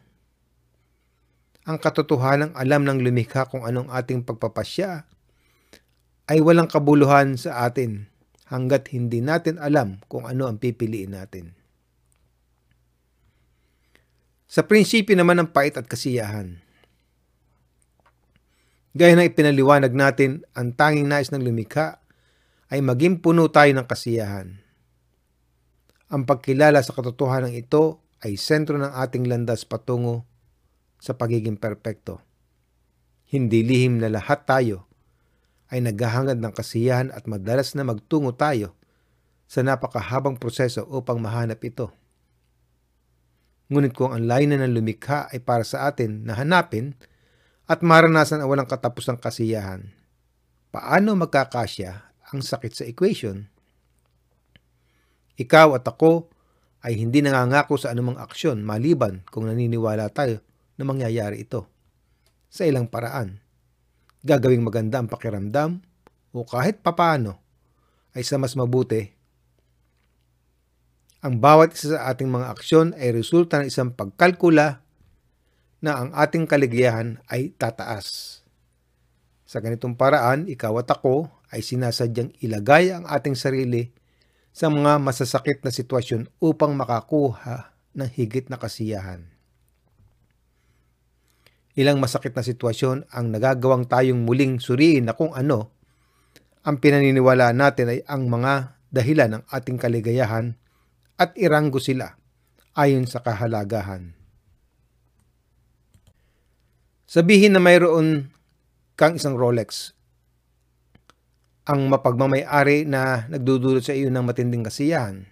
ang 1.68 1.76
katotohanan 1.84 2.56
alam 2.56 2.88
ng 2.88 3.04
lumikha 3.04 3.44
kung 3.44 3.68
anong 3.68 3.92
ating 3.92 4.24
pagpapasya 4.24 5.04
ay 6.32 6.40
walang 6.40 6.72
kabuluhan 6.72 7.36
sa 7.36 7.68
atin 7.68 8.08
hanggat 8.48 8.88
hindi 8.96 9.20
natin 9.20 9.60
alam 9.60 10.00
kung 10.08 10.24
ano 10.24 10.48
ang 10.48 10.64
pipiliin 10.64 11.12
natin. 11.12 11.57
Sa 14.48 14.64
prinsipyo 14.64 15.12
naman 15.20 15.44
ng 15.44 15.52
pait 15.52 15.76
at 15.76 15.84
kasiyahan. 15.92 16.64
Gaya 18.98 19.14
ng 19.14 19.28
ipinaliwanag 19.28 19.92
natin, 19.92 20.48
ang 20.56 20.72
tanging 20.74 21.06
nais 21.06 21.30
ng 21.30 21.44
lumikha 21.44 22.00
ay 22.72 22.80
maging 22.80 23.20
puno 23.20 23.52
tayo 23.52 23.70
ng 23.76 23.84
kasiyahan. 23.84 24.58
Ang 26.08 26.24
pagkilala 26.24 26.80
sa 26.80 26.96
katotohanan 26.96 27.52
ito 27.52 28.00
ay 28.24 28.40
sentro 28.40 28.80
ng 28.80 28.96
ating 28.96 29.28
landas 29.28 29.68
patungo 29.68 30.24
sa 30.98 31.14
pagiging 31.14 31.60
perpekto. 31.60 32.24
Hindi 33.28 33.62
lihim 33.68 34.00
na 34.00 34.08
lahat 34.08 34.48
tayo 34.48 34.88
ay 35.68 35.84
naghahangad 35.84 36.40
ng 36.40 36.54
kasiyahan 36.56 37.12
at 37.12 37.28
madalas 37.28 37.76
na 37.76 37.84
magtungo 37.84 38.32
tayo 38.32 38.72
sa 39.52 39.60
napakahabang 39.60 40.40
proseso 40.40 40.88
upang 40.88 41.20
mahanap 41.20 41.60
ito. 41.68 41.92
Ngunit 43.68 43.92
kung 43.92 44.16
ang 44.16 44.24
layunan 44.24 44.64
ng 44.64 44.74
lumikha 44.80 45.28
ay 45.28 45.44
para 45.44 45.68
sa 45.68 45.92
atin 45.92 46.24
na 46.24 46.40
hanapin 46.40 46.96
at 47.68 47.84
maranasan 47.84 48.40
ang 48.40 48.48
walang 48.48 48.70
katapusang 48.70 49.20
kasiyahan, 49.20 49.92
paano 50.72 51.20
magkakasya 51.20 51.92
ang 52.32 52.40
sakit 52.40 52.72
sa 52.72 52.84
equation? 52.88 53.52
Ikaw 55.36 55.76
at 55.76 55.84
ako 55.84 56.32
ay 56.88 56.96
hindi 56.96 57.20
nangangako 57.20 57.76
sa 57.76 57.92
anumang 57.92 58.16
aksyon 58.22 58.64
maliban 58.64 59.28
kung 59.28 59.52
naniniwala 59.52 60.08
tayo 60.16 60.40
na 60.80 60.88
mangyayari 60.88 61.44
ito 61.44 61.68
sa 62.48 62.64
ilang 62.64 62.88
paraan. 62.88 63.44
Gagawing 64.24 64.64
maganda 64.64 65.04
ang 65.04 65.12
pakiramdam 65.12 65.84
o 66.32 66.48
kahit 66.48 66.80
papano 66.80 67.42
ay 68.16 68.24
sa 68.24 68.40
mas 68.40 68.56
mabuti. 68.56 69.17
Ang 71.28 71.44
bawat 71.44 71.76
isa 71.76 72.00
sa 72.00 72.08
ating 72.08 72.32
mga 72.32 72.56
aksyon 72.56 72.96
ay 72.96 73.12
resulta 73.12 73.60
ng 73.60 73.68
isang 73.68 73.92
pagkalkula 73.92 74.80
na 75.84 75.92
ang 76.00 76.16
ating 76.16 76.48
kaligayahan 76.48 77.20
ay 77.28 77.52
tataas. 77.52 78.40
Sa 79.44 79.60
ganitong 79.60 80.00
paraan, 80.00 80.48
ikaw 80.48 80.80
at 80.80 80.88
ako 80.88 81.28
ay 81.52 81.60
sinasadyang 81.60 82.32
ilagay 82.40 82.96
ang 82.96 83.04
ating 83.04 83.36
sarili 83.36 83.92
sa 84.56 84.72
mga 84.72 85.04
masasakit 85.04 85.68
na 85.68 85.72
sitwasyon 85.76 86.32
upang 86.40 86.72
makakuha 86.80 87.76
ng 87.92 88.08
higit 88.08 88.48
na 88.48 88.56
kasiyahan. 88.56 89.28
Ilang 91.76 92.00
masakit 92.00 92.40
na 92.40 92.44
sitwasyon 92.48 93.04
ang 93.12 93.36
nagagawang 93.36 93.84
tayong 93.84 94.24
muling 94.24 94.64
suriin 94.64 95.04
na 95.04 95.12
kung 95.12 95.36
ano 95.36 95.76
ang 96.64 96.80
pinaniniwala 96.80 97.52
natin 97.52 97.92
ay 97.92 98.00
ang 98.08 98.32
mga 98.32 98.80
dahilan 98.96 99.30
ng 99.36 99.44
ating 99.52 99.76
kaligayahan 99.76 100.56
at 101.18 101.34
iranggo 101.34 101.82
sila 101.82 102.14
ayon 102.78 103.10
sa 103.10 103.26
kahalagahan. 103.26 104.14
Sabihin 107.10 107.58
na 107.58 107.62
mayroon 107.64 108.30
kang 108.94 109.18
isang 109.18 109.34
Rolex, 109.34 109.98
ang 111.68 111.90
mapagmamayari 111.92 112.88
na 112.88 113.26
nagdudulot 113.28 113.84
sa 113.84 113.98
iyo 113.98 114.08
ng 114.08 114.24
matinding 114.24 114.64
kasiyahan. 114.64 115.28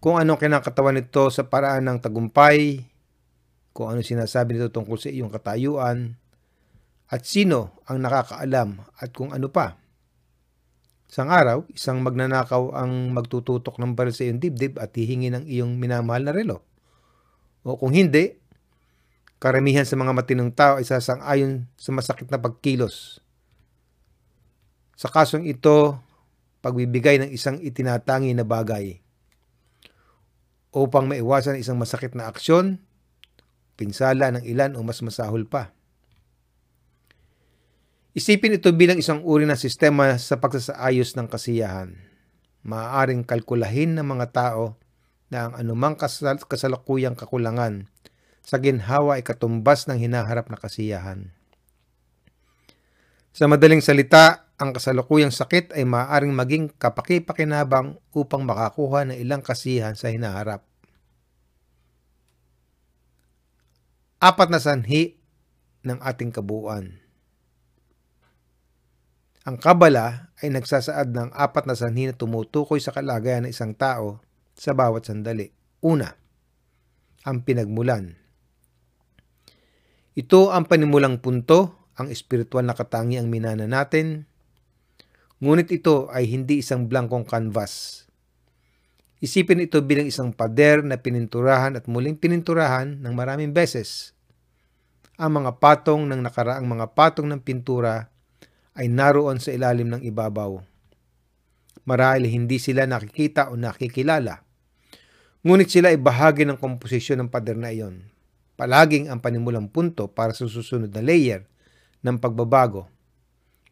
Kung 0.00 0.16
anong 0.16 0.40
kinakatawan 0.40 0.96
nito 0.96 1.28
sa 1.28 1.44
paraan 1.44 1.84
ng 1.84 1.98
tagumpay, 2.00 2.88
kung 3.76 3.92
ano 3.92 4.00
sinasabi 4.00 4.56
nito 4.56 4.72
tungkol 4.72 4.96
sa 4.96 5.12
iyong 5.12 5.28
katayuan, 5.28 6.16
at 7.10 7.26
sino 7.26 7.82
ang 7.90 8.00
nakakaalam 8.00 8.80
at 8.96 9.10
kung 9.10 9.34
ano 9.34 9.50
pa. 9.50 9.79
Sang 11.10 11.26
araw, 11.26 11.66
isang 11.74 11.98
magnanakaw 12.06 12.70
ang 12.70 13.10
magtututok 13.10 13.82
ng 13.82 13.98
baril 13.98 14.14
sa 14.14 14.30
iyong 14.30 14.38
dibdib 14.38 14.78
at 14.78 14.94
hihingi 14.94 15.34
ng 15.34 15.42
iyong 15.42 15.74
minamahal 15.74 16.22
na 16.22 16.30
relo. 16.30 16.62
O 17.66 17.74
kung 17.74 17.90
hindi, 17.90 18.38
karamihan 19.42 19.82
sa 19.82 19.98
mga 19.98 20.14
matinong 20.14 20.54
tao 20.54 20.78
ay 20.78 20.86
sasang-ayon 20.86 21.66
sa 21.74 21.90
masakit 21.90 22.30
na 22.30 22.38
pagkilos. 22.38 23.18
Sa 24.94 25.10
kasong 25.10 25.50
ito, 25.50 25.98
pagbibigay 26.62 27.18
ng 27.18 27.34
isang 27.34 27.58
itinatangi 27.58 28.30
na 28.30 28.46
bagay. 28.46 29.02
Upang 30.70 31.10
maiwasan 31.10 31.58
isang 31.58 31.74
masakit 31.74 32.14
na 32.14 32.30
aksyon, 32.30 32.78
pinsala 33.74 34.30
ng 34.38 34.46
ilan 34.46 34.78
o 34.78 34.86
mas 34.86 35.02
masahol 35.02 35.42
pa. 35.42 35.74
Isipin 38.10 38.58
ito 38.58 38.70
bilang 38.74 38.98
isang 38.98 39.22
uri 39.22 39.46
ng 39.46 39.54
sistema 39.54 40.18
sa 40.18 40.42
pagsasaayos 40.42 41.14
ng 41.14 41.30
kasiyahan. 41.30 41.94
Maaaring 42.66 43.22
kalkulahin 43.22 43.94
ng 43.96 44.06
mga 44.06 44.26
tao 44.34 44.76
na 45.30 45.48
ang 45.48 45.54
anumang 45.54 45.94
kasal- 45.94 46.42
kasalukuyang 46.42 47.14
kakulangan 47.14 47.86
sa 48.42 48.58
ginhawa 48.58 49.16
ay 49.16 49.22
katumbas 49.22 49.86
ng 49.86 50.02
hinaharap 50.02 50.50
na 50.50 50.58
kasiyahan. 50.58 51.30
Sa 53.30 53.46
madaling 53.46 53.78
salita, 53.78 54.50
ang 54.58 54.74
kasalukuyang 54.74 55.30
sakit 55.30 55.72
ay 55.78 55.86
maaaring 55.86 56.34
maging 56.34 56.74
kapaki-pakinabang 56.76 57.96
upang 58.10 58.42
makakuha 58.42 59.06
ng 59.06 59.16
ilang 59.22 59.40
kasiyahan 59.40 59.94
sa 59.94 60.10
hinaharap. 60.10 60.66
apat 64.20 64.52
na 64.52 64.60
sanhi 64.60 65.16
ng 65.80 65.96
ating 66.04 66.28
kabuuan. 66.28 67.00
Ang 69.40 69.56
kabala 69.56 70.36
ay 70.44 70.52
nagsasaad 70.52 71.16
ng 71.16 71.32
apat 71.32 71.64
na 71.64 71.72
sanhi 71.72 72.04
na 72.04 72.12
tumutukoy 72.12 72.76
sa 72.76 72.92
kalagayan 72.92 73.48
ng 73.48 73.52
isang 73.56 73.72
tao 73.72 74.20
sa 74.52 74.76
bawat 74.76 75.08
sandali. 75.08 75.48
Una, 75.80 76.12
ang 77.24 77.40
pinagmulan. 77.40 78.20
Ito 80.12 80.52
ang 80.52 80.68
panimulang 80.68 81.24
punto, 81.24 81.88
ang 81.96 82.12
espiritual 82.12 82.68
na 82.68 82.76
katangi 82.76 83.16
ang 83.16 83.32
minana 83.32 83.64
natin. 83.64 84.28
Ngunit 85.40 85.72
ito 85.72 86.12
ay 86.12 86.28
hindi 86.28 86.60
isang 86.60 86.84
blankong 86.84 87.24
canvas. 87.24 88.04
Isipin 89.24 89.64
ito 89.64 89.80
bilang 89.80 90.04
isang 90.04 90.36
pader 90.36 90.84
na 90.84 91.00
pininturahan 91.00 91.80
at 91.80 91.88
muling 91.88 92.20
pininturahan 92.20 93.00
ng 93.00 93.12
maraming 93.16 93.56
beses. 93.56 94.12
Ang 95.16 95.40
mga 95.40 95.56
patong 95.56 96.04
ng 96.08 96.20
nakaraang 96.20 96.68
mga 96.68 96.92
patong 96.92 97.28
ng 97.28 97.40
pintura 97.40 98.12
ay 98.78 98.86
naroon 98.86 99.42
sa 99.42 99.50
ilalim 99.50 99.90
ng 99.90 100.02
ibabaw. 100.06 100.62
Marahil 101.88 102.28
hindi 102.30 102.62
sila 102.62 102.86
nakikita 102.86 103.50
o 103.50 103.58
nakikilala. 103.58 104.44
Ngunit 105.40 105.72
sila 105.72 105.90
ay 105.90 105.98
bahagi 105.98 106.44
ng 106.44 106.60
komposisyon 106.60 107.24
ng 107.24 107.28
pader 107.32 107.56
na 107.56 107.72
iyon. 107.72 108.04
Palaging 108.60 109.08
ang 109.08 109.24
panimulang 109.24 109.72
punto 109.72 110.04
para 110.12 110.36
sa 110.36 110.44
susunod 110.44 110.92
na 110.92 111.00
layer 111.00 111.48
ng 112.04 112.20
pagbabago. 112.20 112.86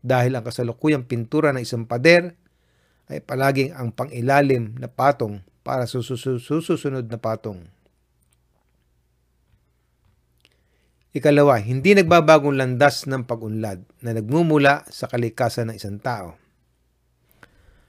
Dahil 0.00 0.32
ang 0.32 0.44
kasalukuyang 0.48 1.04
pintura 1.04 1.52
ng 1.52 1.60
isang 1.60 1.84
pader 1.84 2.32
ay 3.12 3.20
palaging 3.20 3.76
ang 3.76 3.92
pangilalim 3.92 4.76
na 4.80 4.88
patong 4.88 5.44
para 5.60 5.84
sa 5.84 6.00
susunod 6.00 7.04
na 7.04 7.20
patong. 7.20 7.68
Ikalawa, 11.18 11.58
hindi 11.58 11.98
nagbabagong 11.98 12.54
landas 12.54 13.10
ng 13.10 13.26
pag-unlad 13.26 13.82
na 14.06 14.14
nagmumula 14.14 14.86
sa 14.86 15.10
kalikasan 15.10 15.66
ng 15.66 15.74
isang 15.74 15.98
tao. 15.98 16.38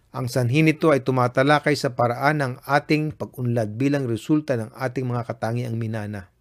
Ang 0.10 0.26
sanhi 0.26 0.65
nito 0.65 0.89
ay 0.89 1.06
tumatalakay 1.06 1.78
sa 1.78 1.94
paraan 1.94 2.42
ng 2.42 2.54
ating 2.65 3.13
pag-unlad 3.13 3.78
bilang 3.78 4.10
resulta 4.10 4.58
ng 4.58 4.74
ating 4.74 5.06
mga 5.06 5.30
katangiang 5.30 5.78
minana. 5.78 6.34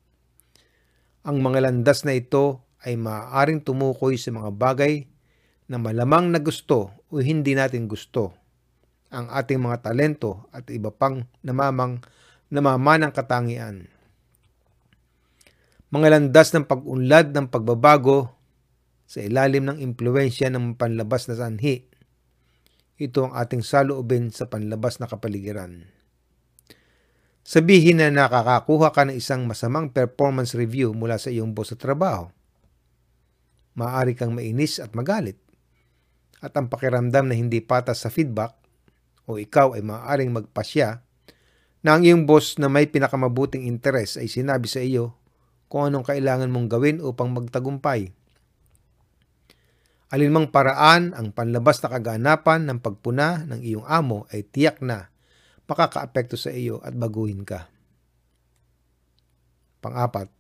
Ang 1.29 1.45
mga 1.45 1.69
landas 1.69 2.09
na 2.09 2.17
ito 2.17 2.65
ay 2.81 2.97
maaaring 2.97 3.61
tumukoy 3.61 4.17
sa 4.17 4.33
mga 4.33 4.49
bagay 4.57 5.05
na 5.69 5.77
malamang 5.77 6.33
na 6.33 6.41
gusto 6.41 6.89
o 7.13 7.21
hindi 7.21 7.53
natin 7.53 7.85
gusto 7.85 8.33
ang 9.13 9.29
ating 9.29 9.61
mga 9.61 9.93
talento 9.93 10.49
at 10.57 10.65
iba 10.73 10.89
pang 10.89 11.29
namamang 11.45 12.01
namamanang 12.49 13.13
katangian. 13.13 13.93
Mga 15.89 16.07
landas 16.13 16.53
ng 16.53 16.69
pag-unlad 16.69 17.33
ng 17.33 17.49
pagbabago 17.49 18.29
sa 19.09 19.25
ilalim 19.25 19.65
ng 19.65 19.81
impluensya 19.81 20.53
ng 20.53 20.77
panlabas 20.77 21.33
na 21.33 21.41
sanhi. 21.41 21.89
Ito 23.01 23.31
ang 23.31 23.33
ating 23.33 23.65
saloobin 23.65 24.29
sa 24.29 24.53
panlabas 24.53 25.01
na 25.01 25.09
kapaligiran. 25.09 25.89
Sabihin 27.41 28.05
na 28.05 28.13
nakakakuha 28.13 28.93
ka 28.93 29.09
ng 29.09 29.17
isang 29.17 29.49
masamang 29.49 29.89
performance 29.89 30.53
review 30.53 30.93
mula 30.93 31.17
sa 31.17 31.33
iyong 31.33 31.57
boss 31.57 31.73
sa 31.73 31.81
trabaho. 31.81 32.29
Maaari 33.73 34.13
kang 34.13 34.37
mainis 34.37 34.77
at 34.85 34.93
magalit. 34.93 35.41
At 36.45 36.53
ang 36.53 36.69
pakiramdam 36.69 37.33
na 37.33 37.35
hindi 37.39 37.65
patas 37.65 38.05
sa 38.05 38.13
feedback 38.13 38.53
o 39.25 39.41
ikaw 39.41 39.73
ay 39.73 39.81
maaaring 39.81 40.37
magpasya 40.37 41.01
na 41.81 41.97
ang 41.97 42.05
iyong 42.05 42.29
boss 42.29 42.61
na 42.61 42.69
may 42.69 42.85
pinakamabuting 42.85 43.65
interes 43.65 44.21
ay 44.21 44.29
sinabi 44.29 44.69
sa 44.69 44.85
iyo 44.85 45.18
kung 45.69 45.89
anong 45.89 46.09
kailangan 46.09 46.49
mong 46.49 46.67
gawin 46.73 46.99
upang 47.05 47.33
magtagumpay. 47.33 48.13
Alinmang 50.09 50.49
paraan 50.49 51.13
ang 51.13 51.37
panlabas 51.37 51.85
na 51.85 51.93
kaganapan 51.93 52.65
ng 52.65 52.81
pagpuna 52.81 53.45
ng 53.45 53.61
iyong 53.61 53.85
amo 53.85 54.25
ay 54.33 54.41
tiyak 54.41 54.81
na 54.81 55.13
makakaapekto 55.69 56.41
sa 56.41 56.49
iyo 56.49 56.81
at 56.81 56.97
baguhin 56.97 57.45
ka. 57.45 57.69
Pangapat, 59.85 60.33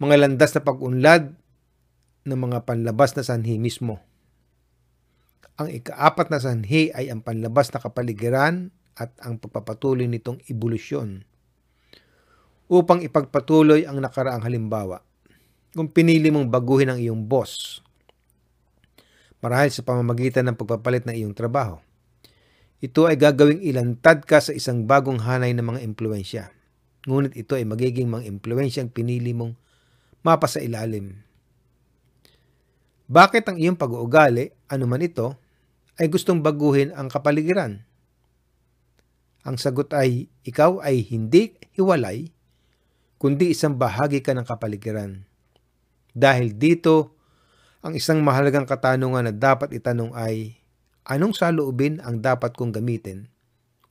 mga 0.00 0.16
landas 0.24 0.56
na 0.56 0.64
pag-unlad 0.64 1.36
ng 2.24 2.38
mga 2.40 2.64
panlabas 2.64 3.12
na 3.12 3.22
sanhi 3.22 3.60
mismo. 3.60 4.00
Ang 5.60 5.76
ikaapat 5.76 6.32
na 6.32 6.40
sanhi 6.40 6.88
ay 6.96 7.12
ang 7.12 7.20
panlabas 7.20 7.68
na 7.72 7.80
kapaligiran 7.80 8.72
at 8.96 9.12
ang 9.20 9.36
pagpapatuloy 9.36 10.08
nitong 10.08 10.40
ebolusyon. 10.48 11.28
Upang 12.66 12.98
ipagpatuloy 12.98 13.86
ang 13.86 14.02
nakaraang 14.02 14.42
halimbawa, 14.42 14.98
kung 15.70 15.86
pinili 15.86 16.34
mong 16.34 16.50
baguhin 16.50 16.90
ang 16.90 16.98
iyong 16.98 17.22
boss, 17.22 17.78
marahil 19.38 19.70
sa 19.70 19.86
pamamagitan 19.86 20.50
ng 20.50 20.58
pagpapalit 20.58 21.06
ng 21.06 21.14
iyong 21.14 21.34
trabaho, 21.36 21.78
ito 22.82 23.06
ay 23.06 23.14
gagawing 23.14 23.62
ilantad 23.62 24.26
ka 24.26 24.42
sa 24.42 24.50
isang 24.52 24.84
bagong 24.84 25.22
hanay 25.22 25.54
ng 25.54 25.62
mga 25.62 25.80
impluensya. 25.86 26.44
Ngunit 27.06 27.38
ito 27.38 27.54
ay 27.54 27.62
magiging 27.62 28.10
mga 28.10 28.26
impluensyang 28.34 28.90
pinili 28.90 29.30
mong 29.30 29.54
mapa 30.26 30.50
sa 30.50 30.58
ilalim. 30.58 31.22
Bakit 33.06 33.46
ang 33.46 33.56
iyong 33.56 33.78
pag-uugali, 33.78 34.50
anuman 34.66 35.06
ito, 35.06 35.38
ay 36.02 36.10
gustong 36.10 36.42
baguhin 36.42 36.90
ang 36.92 37.06
kapaligiran? 37.06 37.86
Ang 39.46 39.56
sagot 39.56 39.94
ay, 39.94 40.26
ikaw 40.42 40.82
ay 40.82 41.06
hindi 41.06 41.54
hiwalay, 41.78 42.34
kundi 43.16 43.52
isang 43.52 43.76
bahagi 43.76 44.20
ka 44.20 44.36
ng 44.36 44.44
kapaligiran. 44.44 45.24
Dahil 46.16 46.56
dito, 46.56 47.16
ang 47.84 47.92
isang 47.96 48.20
mahalagang 48.24 48.64
katanungan 48.64 49.28
na 49.28 49.34
dapat 49.34 49.72
itanong 49.72 50.12
ay, 50.16 50.56
anong 51.06 51.36
saloobin 51.36 52.00
ang 52.02 52.20
dapat 52.20 52.56
kong 52.56 52.72
gamitin 52.74 53.28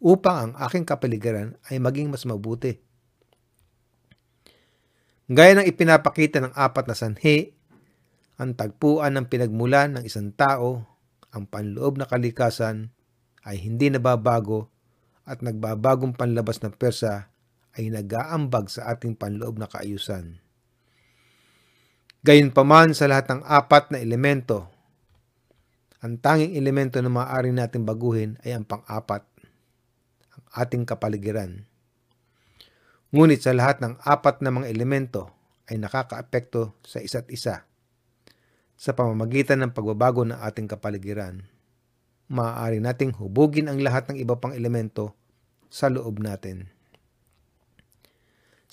upang 0.01 0.35
ang 0.35 0.53
aking 0.67 0.85
kapaligiran 0.85 1.57
ay 1.69 1.77
maging 1.81 2.09
mas 2.09 2.25
mabuti? 2.25 2.81
Gaya 5.25 5.57
ng 5.57 5.65
ipinapakita 5.65 6.37
ng 6.37 6.53
apat 6.53 6.85
na 6.85 6.93
sanhi, 6.93 7.57
ang 8.37 8.53
tagpuan 8.53 9.15
ng 9.17 9.25
pinagmulan 9.25 9.97
ng 9.97 10.03
isang 10.05 10.29
tao 10.35 10.85
ang 11.33 11.49
panloob 11.49 11.97
na 11.99 12.05
kalikasan 12.05 12.93
ay 13.43 13.59
hindi 13.59 13.89
nababago 13.89 14.71
at 15.25 15.41
nagbabagong 15.41 16.13
panlabas 16.13 16.61
na 16.61 16.69
persa 16.69 17.31
ay 17.75 17.91
nag-aambag 17.91 18.71
sa 18.71 18.91
ating 18.95 19.15
panloob 19.19 19.59
na 19.59 19.67
kaayusan. 19.67 20.39
Gayunpaman 22.25 22.97
sa 22.97 23.05
lahat 23.05 23.29
ng 23.29 23.41
apat 23.45 23.93
na 23.93 24.01
elemento, 24.01 24.65
ang 26.01 26.17
tanging 26.17 26.57
elemento 26.57 26.97
na 27.01 27.11
maaari 27.11 27.53
natin 27.53 27.85
baguhin 27.85 28.41
ay 28.41 28.57
ang 28.57 28.65
pang-apat, 28.65 29.21
ang 30.33 30.43
ating 30.57 30.89
kapaligiran. 30.89 31.69
Ngunit 33.13 33.45
sa 33.45 33.53
lahat 33.53 33.79
ng 33.79 34.01
apat 34.01 34.41
na 34.41 34.49
mga 34.49 34.67
elemento 34.73 35.29
ay 35.69 35.77
nakakaapekto 35.77 36.77
sa 36.81 37.01
isa't 37.01 37.29
isa 37.29 37.65
sa 38.75 38.91
pamamagitan 38.91 39.63
ng 39.63 39.71
pagbabago 39.71 40.27
ng 40.27 40.35
ating 40.35 40.67
kapaligiran, 40.67 41.47
maaari 42.27 42.83
nating 42.83 43.15
hubugin 43.15 43.71
ang 43.71 43.79
lahat 43.79 44.11
ng 44.11 44.19
iba 44.19 44.35
pang 44.35 44.51
elemento 44.51 45.15
sa 45.71 45.87
loob 45.87 46.19
natin. 46.19 46.74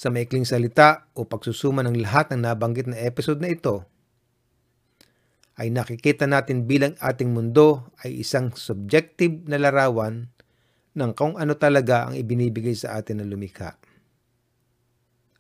Sa 0.03 0.11
maikling 0.11 0.43
salita 0.43 1.07
o 1.15 1.31
pagsusuma 1.31 1.87
ng 1.87 2.03
lahat 2.03 2.35
ng 2.35 2.43
nabanggit 2.43 2.91
na 2.91 2.99
episode 3.07 3.39
na 3.39 3.55
ito, 3.55 3.87
ay 5.55 5.71
nakikita 5.71 6.27
natin 6.27 6.67
bilang 6.67 6.99
ating 6.99 7.31
mundo 7.31 7.95
ay 8.03 8.19
isang 8.19 8.51
subjective 8.51 9.47
na 9.47 9.63
larawan 9.63 10.27
ng 10.99 11.13
kung 11.15 11.39
ano 11.39 11.55
talaga 11.55 12.11
ang 12.11 12.19
ibinibigay 12.19 12.75
sa 12.75 12.99
atin 12.99 13.23
ng 13.23 13.31
lumikha. 13.31 13.79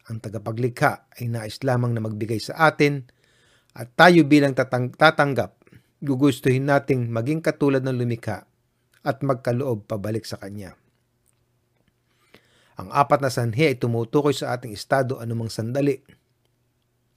Ang 0.06 0.22
tagapaglikha 0.22 1.10
ay 1.18 1.26
nais 1.26 1.58
lamang 1.66 1.90
na 1.90 2.06
magbigay 2.06 2.38
sa 2.38 2.70
atin 2.70 3.02
at 3.74 3.90
tayo 3.98 4.22
bilang 4.22 4.54
tatang- 4.54 4.94
tatanggap, 4.94 5.58
gugustuhin 5.98 6.70
nating 6.70 7.10
maging 7.10 7.42
katulad 7.42 7.82
ng 7.82 7.98
lumikha 7.98 8.46
at 9.02 9.26
magkaloob 9.26 9.90
pabalik 9.90 10.22
sa 10.22 10.38
Kanya. 10.38 10.78
Ang 12.82 12.90
apat 12.90 13.22
na 13.22 13.30
sanhi 13.30 13.70
ay 13.70 13.78
tumutukoy 13.78 14.34
sa 14.34 14.58
ating 14.58 14.74
estado 14.74 15.22
anumang 15.22 15.46
sandali. 15.46 16.02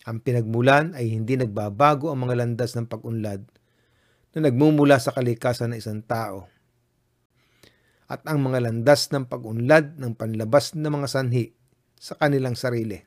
Ang 0.06 0.21
pinagmulan 0.21 0.93
ay 0.93 1.10
hindi 1.10 1.34
nagbabago 1.34 2.13
ang 2.13 2.30
mga 2.30 2.45
landas 2.45 2.78
ng 2.78 2.86
pag-unlad 2.86 3.41
na 4.38 4.39
nagmumula 4.45 5.01
sa 5.01 5.10
kalikasan 5.10 5.73
ng 5.73 5.82
isang 5.82 6.06
tao. 6.06 6.45
At 8.06 8.21
ang 8.30 8.45
mga 8.45 8.69
landas 8.69 9.10
ng 9.10 9.25
pag-unlad 9.25 9.97
ng 9.97 10.13
panlabas 10.13 10.78
ng 10.78 10.86
mga 10.86 11.08
sanhi 11.10 11.58
sa 11.97 12.13
kanilang 12.13 12.54
sarili. 12.54 13.01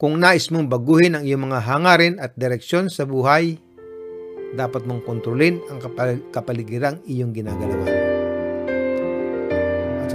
Kung 0.00 0.16
nais 0.16 0.48
mong 0.48 0.72
baguhin 0.72 1.18
ang 1.18 1.28
iyong 1.28 1.52
mga 1.52 1.60
hangarin 1.68 2.16
at 2.16 2.32
direksyon 2.38 2.88
sa 2.88 3.04
buhay, 3.04 3.60
dapat 4.56 4.88
mong 4.88 5.04
kontrolin 5.04 5.60
ang 5.68 5.82
kapal- 5.82 6.24
kapaligirang 6.32 7.04
iyong 7.04 7.36
ginagalawan. 7.36 8.07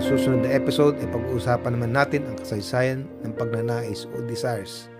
Susunod 0.03 0.43
na 0.43 0.51
episode 0.51 0.99
ay 0.99 1.07
pag-uusapan 1.07 1.79
naman 1.79 1.95
natin 1.95 2.27
ang 2.27 2.35
kasaysayan 2.35 3.07
ng 3.23 3.31
pagnanais 3.39 4.03
o 4.11 4.19
desires 4.27 4.91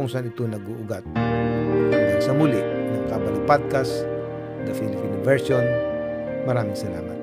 kung 0.00 0.08
saan 0.08 0.32
ito 0.32 0.48
nag-uugat. 0.48 1.04
Hanggang 1.92 2.24
sa 2.24 2.32
muli 2.32 2.56
ng 2.64 3.04
Kabala 3.12 3.40
Podcast, 3.44 4.08
the 4.64 4.72
Filipino 4.72 5.20
version. 5.20 5.60
Maraming 6.48 6.72
salamat. 6.72 7.19